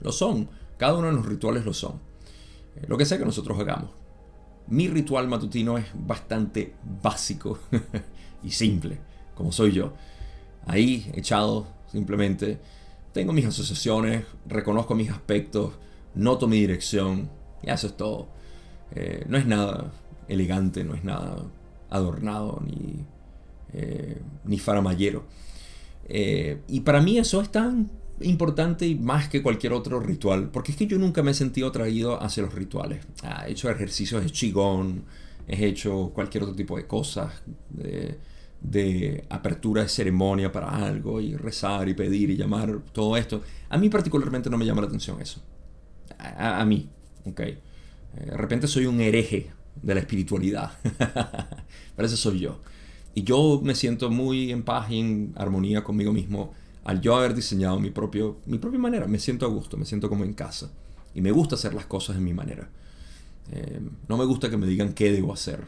[0.00, 2.00] Lo son, cada uno de los rituales lo son.
[2.76, 3.90] Eh, lo que sea que nosotros hagamos.
[4.68, 7.58] Mi ritual matutino es bastante básico
[8.42, 8.98] y simple,
[9.34, 9.92] como soy yo.
[10.66, 12.58] Ahí, echado, simplemente,
[13.12, 15.74] tengo mis asociaciones, reconozco mis aspectos,
[16.14, 17.30] noto mi dirección,
[17.62, 18.26] y eso es todo.
[18.94, 19.92] Eh, no es nada
[20.28, 21.36] elegante, no es nada
[21.88, 23.04] adornado ni
[23.72, 25.24] eh, ni faramallero.
[26.08, 27.90] Eh, y para mí eso es tan
[28.20, 31.68] importante y más que cualquier otro ritual, porque es que yo nunca me he sentido
[31.68, 33.04] atraído hacia los rituales.
[33.22, 35.04] Ah, he hecho ejercicios de chigón,
[35.46, 37.32] he hecho cualquier otro tipo de cosas,
[37.70, 43.42] de, apertura de ceremonia para algo, y rezar y pedir y llamar, todo esto.
[43.68, 45.40] A mí particularmente no me llama la atención eso.
[46.18, 46.88] A, mí,
[47.24, 47.40] ok.
[47.40, 47.56] Eh,
[48.14, 49.50] de repente soy un hereje
[49.82, 50.72] de la espiritualidad.
[51.96, 52.60] Pero eso soy yo.
[53.14, 56.54] Y yo me siento muy en paz y en armonía conmigo mismo
[56.86, 59.08] al yo haber diseñado mi, propio, mi propia manera.
[59.08, 60.70] Me siento a gusto, me siento como en casa.
[61.14, 62.70] Y me gusta hacer las cosas de mi manera.
[63.50, 65.66] Eh, no me gusta que me digan qué debo hacer.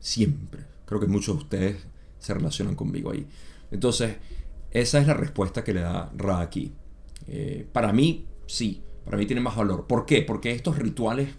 [0.00, 0.66] Siempre.
[0.84, 1.86] Creo que muchos de ustedes
[2.18, 3.26] se relacionan conmigo ahí.
[3.70, 4.16] Entonces,
[4.70, 6.74] esa es la respuesta que le da Ra aquí.
[7.26, 8.82] Eh, para mí, sí.
[9.06, 9.86] Para mí tiene más valor.
[9.86, 10.20] ¿Por qué?
[10.20, 11.30] Porque estos rituales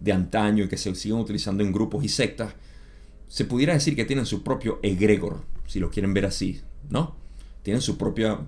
[0.00, 2.54] de antaño y que se siguen utilizando en grupos y sectas
[3.28, 7.14] se pudiera decir que tienen su propio egregor, si lo quieren ver así, ¿no?
[7.62, 8.40] Tienen su propia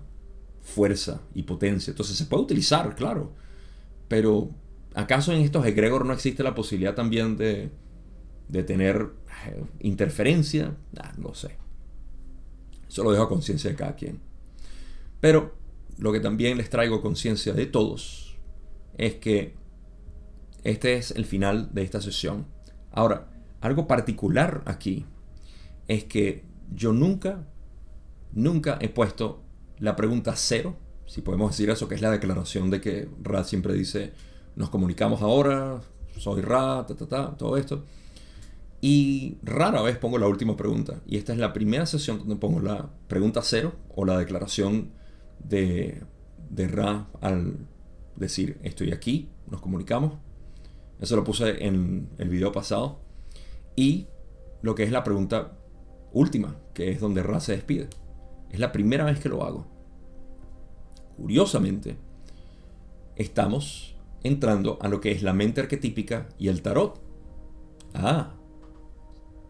[0.63, 1.91] fuerza y potencia.
[1.91, 3.33] Entonces se puede utilizar, claro.
[4.09, 4.51] Pero
[4.95, 7.71] ¿acaso en estos egregor no existe la posibilidad también de,
[8.49, 9.11] de tener
[9.47, 10.77] eh, interferencia?
[10.99, 11.57] Ah, no sé.
[12.89, 14.21] Eso lo dejo a conciencia de cada quien.
[15.21, 15.55] Pero
[15.99, 18.37] lo que también les traigo conciencia de todos
[18.97, 19.55] es que
[20.65, 22.47] este es el final de esta sesión.
[22.91, 23.31] Ahora,
[23.61, 25.07] algo particular aquí
[25.89, 26.45] es que
[26.75, 27.47] yo nunca,
[28.33, 29.43] nunca he puesto
[29.83, 30.77] la pregunta cero,
[31.07, 34.13] si podemos decir eso, que es la declaración de que Ra siempre dice,
[34.55, 35.83] nos comunicamos ahora,
[36.17, 37.85] soy Ra, ta, ta, ta, todo esto.
[38.81, 41.01] Y rara vez pongo la última pregunta.
[41.05, 44.93] Y esta es la primera sesión donde pongo la pregunta cero o la declaración
[45.41, 46.05] de,
[46.49, 47.67] de Ra al
[48.15, 50.15] decir, estoy aquí, nos comunicamos.
[51.01, 53.01] Eso lo puse en el video pasado
[53.75, 54.07] y
[54.63, 55.59] lo que es la pregunta
[56.13, 57.89] última, que es donde Ra se despide.
[58.51, 59.72] Es la primera vez que lo hago.
[61.17, 61.97] Curiosamente,
[63.17, 67.01] estamos entrando a lo que es la mente arquetípica y el tarot.
[67.95, 68.35] Ah,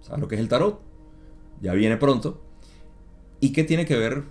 [0.00, 0.80] ¿sabes lo que es el tarot?
[1.60, 2.42] Ya viene pronto.
[3.40, 4.24] ¿Y qué tiene que ver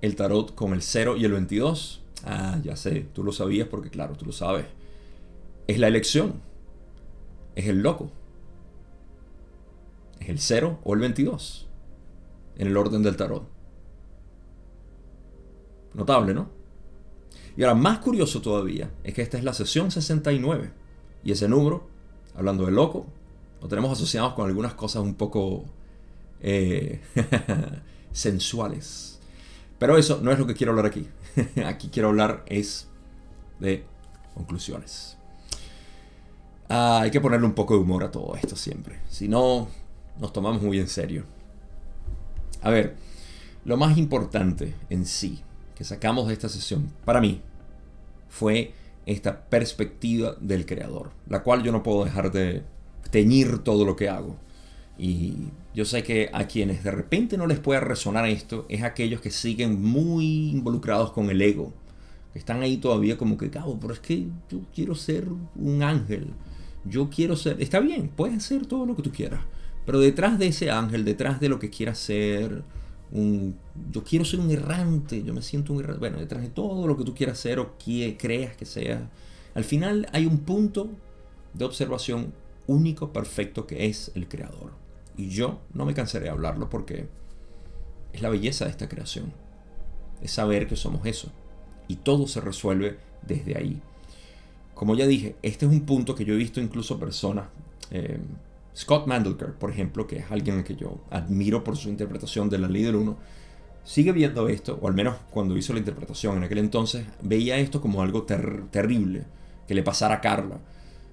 [0.00, 2.02] el tarot con el 0 y el 22?
[2.24, 4.66] Ah, ya sé, tú lo sabías porque claro, tú lo sabes.
[5.66, 6.34] Es la elección.
[7.54, 8.10] Es el loco
[10.30, 11.66] el 0 o el 22
[12.56, 13.48] en el orden del tarot.
[15.94, 16.60] Notable, ¿no?
[17.56, 20.70] Y ahora, más curioso todavía, es que esta es la sesión 69.
[21.24, 21.88] Y ese número,
[22.34, 23.06] hablando de loco,
[23.60, 25.64] lo tenemos asociados con algunas cosas un poco
[26.40, 27.00] eh,
[28.12, 29.18] sensuales.
[29.78, 31.08] Pero eso no es lo que quiero hablar aquí.
[31.66, 32.88] aquí quiero hablar es
[33.58, 33.84] de
[34.34, 35.16] conclusiones.
[36.68, 39.00] Ah, hay que ponerle un poco de humor a todo esto siempre.
[39.08, 39.68] Si no,
[40.18, 41.24] nos tomamos muy en serio.
[42.62, 42.96] A ver,
[43.64, 45.42] lo más importante en sí
[45.80, 47.40] que sacamos de esta sesión, para mí,
[48.28, 48.74] fue
[49.06, 52.64] esta perspectiva del creador, la cual yo no puedo dejar de
[53.10, 54.36] teñir todo lo que hago.
[54.98, 59.22] Y yo sé que a quienes de repente no les pueda resonar esto, es aquellos
[59.22, 61.72] que siguen muy involucrados con el ego,
[62.34, 66.26] que están ahí todavía como que, cabo, pero es que yo quiero ser un ángel,
[66.84, 69.40] yo quiero ser, está bien, puedes ser todo lo que tú quieras,
[69.86, 72.64] pero detrás de ese ángel, detrás de lo que quiera ser,
[73.12, 75.98] yo quiero ser un errante, yo me siento un errante.
[75.98, 79.10] Bueno, detrás de todo lo que tú quieras ser o que creas que sea,
[79.54, 80.88] al final hay un punto
[81.54, 82.32] de observación
[82.66, 84.72] único, perfecto, que es el creador.
[85.16, 87.08] Y yo no me cansaré de hablarlo porque
[88.12, 89.32] es la belleza de esta creación.
[90.22, 91.30] Es saber que somos eso.
[91.88, 93.80] Y todo se resuelve desde ahí.
[94.74, 97.48] Como ya dije, este es un punto que yo he visto incluso personas,
[97.90, 98.18] eh,
[98.76, 102.68] Scott Mandelker, por ejemplo, que es alguien que yo admiro por su interpretación de la
[102.68, 103.18] ley del uno,
[103.84, 107.80] sigue viendo esto, o al menos cuando hizo la interpretación en aquel entonces, veía esto
[107.80, 109.24] como algo terrible
[109.66, 110.60] que le pasara a Carla.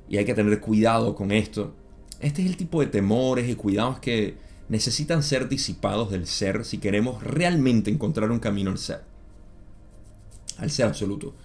[0.09, 1.73] Y hay que tener cuidado con esto.
[2.19, 4.37] Este es el tipo de temores y cuidados que
[4.69, 9.01] necesitan ser disipados del ser si queremos realmente encontrar un camino al ser.
[10.57, 11.35] Al ser absoluto.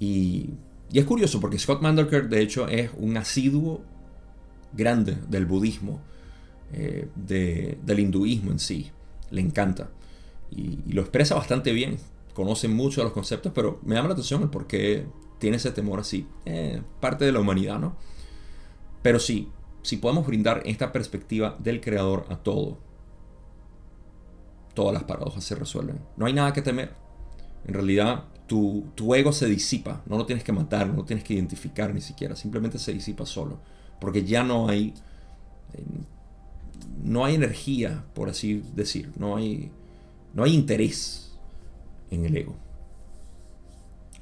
[0.00, 0.50] Y,
[0.92, 3.82] es curioso porque Scott Mandelker de hecho es un asiduo
[4.76, 6.00] grande del budismo,
[6.72, 8.90] eh, del hinduismo en sí.
[9.30, 9.90] Le encanta.
[10.50, 11.98] Y, lo expresa bastante bien.
[12.34, 15.06] Conoce mucho de los conceptos, pero me llama la atención el por qué
[15.38, 16.26] tiene ese temor así.
[16.44, 17.96] Eh, parte de la humanidad, ¿no?
[19.02, 19.50] Pero sí,
[19.82, 22.78] si podemos brindar esta perspectiva del creador a todo,
[24.74, 26.00] todas las paradojas se resuelven.
[26.16, 26.94] No hay nada que temer.
[27.66, 30.02] En realidad, tu, tu, ego se disipa.
[30.06, 32.34] No lo tienes que matar, no lo tienes que identificar ni siquiera.
[32.34, 33.60] Simplemente se disipa solo.
[34.00, 34.94] Porque ya no hay.
[35.74, 35.82] Eh,
[37.02, 39.10] no hay energía, por así decir.
[39.18, 39.70] No hay,
[40.32, 41.32] no hay interés
[42.10, 42.56] en el ego.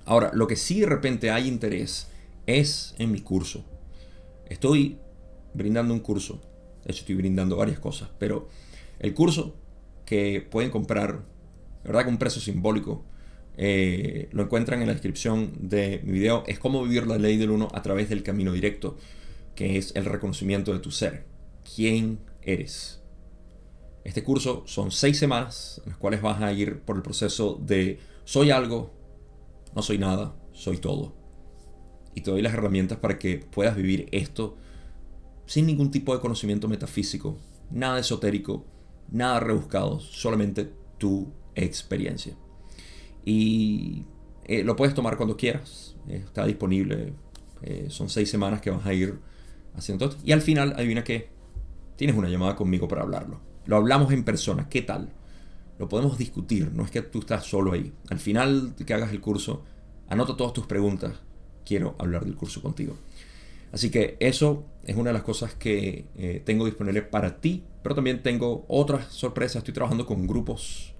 [0.05, 2.09] Ahora, lo que sí de repente hay interés
[2.47, 3.65] es en mi curso.
[4.49, 4.99] Estoy
[5.55, 6.41] brindando un curso.
[6.85, 8.09] De hecho, estoy brindando varias cosas.
[8.19, 8.49] Pero
[8.99, 9.55] el curso
[10.05, 11.25] que pueden comprar,
[11.83, 13.05] de verdad, con un precio simbólico,
[13.57, 16.45] eh, lo encuentran en la descripción de mi video.
[16.47, 18.97] Es cómo vivir la ley del uno a través del camino directo,
[19.55, 21.27] que es el reconocimiento de tu ser.
[21.75, 23.01] ¿Quién eres?
[24.05, 28.01] Este curso son seis semanas en las cuales vas a ir por el proceso de
[28.25, 28.93] soy algo,
[29.75, 31.15] no soy nada, soy todo.
[32.15, 34.57] Y te doy las herramientas para que puedas vivir esto
[35.47, 37.39] sin ningún tipo de conocimiento metafísico,
[37.71, 38.65] nada esotérico,
[39.11, 42.35] nada rebuscado, solamente tu experiencia.
[43.25, 44.05] Y
[44.45, 47.13] eh, lo puedes tomar cuando quieras, está disponible,
[47.63, 49.19] eh, son seis semanas que vas a ir
[50.25, 51.31] Y al final, adivina que
[51.97, 53.41] tienes una llamada conmigo para hablarlo.
[53.67, 55.11] Lo hablamos en persona, ¿qué tal?
[55.79, 57.93] Lo podemos discutir, no es que tú estás solo ahí.
[58.11, 59.65] Al final que hagas el curso,
[60.09, 61.15] anota todas tus preguntas,
[61.65, 62.97] quiero hablar del curso contigo.
[63.73, 67.95] Así que eso es una de las cosas que eh, tengo disponible para ti, pero
[67.95, 69.57] también tengo otras sorpresas.
[69.57, 70.95] Estoy trabajando con grupos,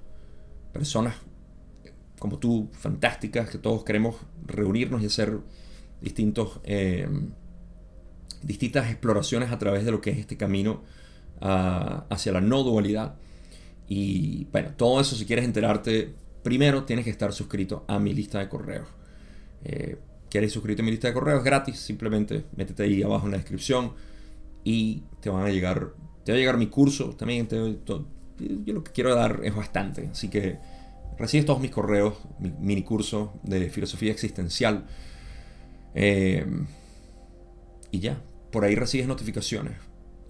[0.73, 1.17] personas
[2.19, 4.15] como tú, fantásticas, que todos queremos
[4.47, 5.41] reunirnos y hacer
[6.01, 7.09] distintos, eh,
[8.43, 10.83] distintas exploraciones a través de lo que es este camino
[11.41, 13.15] ah, hacia la no dualidad.
[13.89, 18.39] Y bueno, todo eso si quieres enterarte, primero tienes que estar suscrito a mi lista
[18.39, 18.89] de correos.
[19.65, 19.97] Eh,
[20.29, 23.93] quieres suscribirte a mi lista de correos gratis, simplemente métete ahí abajo en la descripción
[24.65, 25.91] y te van a llegar,
[26.25, 27.49] te va a llegar mi curso también.
[27.49, 30.59] yo lo que quiero dar es bastante, así que
[31.19, 34.87] recibes todos mis correos, mi mini curso de filosofía existencial.
[35.95, 36.47] Eh,
[37.91, 38.23] y ya,
[38.53, 39.73] por ahí recibes notificaciones,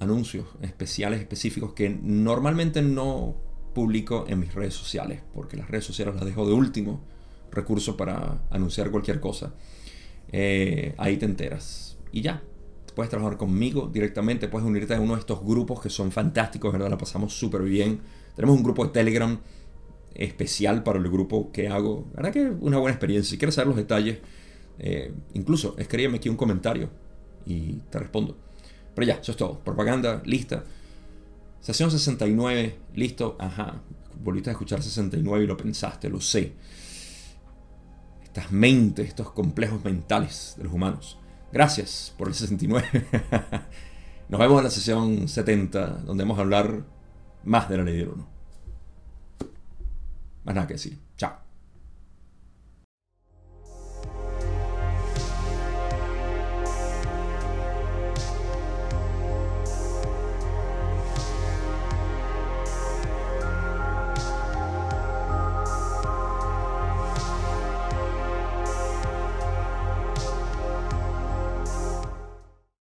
[0.00, 3.36] anuncios especiales, específicos que normalmente no
[3.74, 7.04] publico en mis redes sociales, porque las redes sociales las dejo de último
[7.50, 9.54] recurso para anunciar cualquier cosa.
[10.30, 11.98] Eh, ahí te enteras.
[12.12, 12.42] Y ya,
[12.94, 16.90] puedes trabajar conmigo directamente, puedes unirte a uno de estos grupos que son fantásticos, ¿verdad?
[16.90, 18.00] La pasamos súper bien.
[18.36, 19.38] Tenemos un grupo de Telegram
[20.14, 22.06] especial para el grupo que hago.
[22.12, 23.30] La verdad que es una buena experiencia.
[23.30, 24.18] Si quieres saber los detalles,
[24.78, 26.90] eh, incluso escríbeme aquí un comentario
[27.46, 28.36] y te respondo.
[28.94, 29.58] Pero ya, eso es todo.
[29.60, 30.64] Propaganda, lista.
[31.60, 33.36] Sesión 69, listo.
[33.38, 33.80] Ajá,
[34.22, 36.54] volviste a escuchar 69 y lo pensaste, lo sé
[38.32, 41.18] estas mentes, estos complejos mentales de los humanos.
[41.52, 42.88] Gracias por el 69.
[44.30, 46.82] Nos vemos en la sesión 70, donde vamos a hablar
[47.44, 48.26] más de la ley del uno.
[50.44, 50.98] Más nada que decir.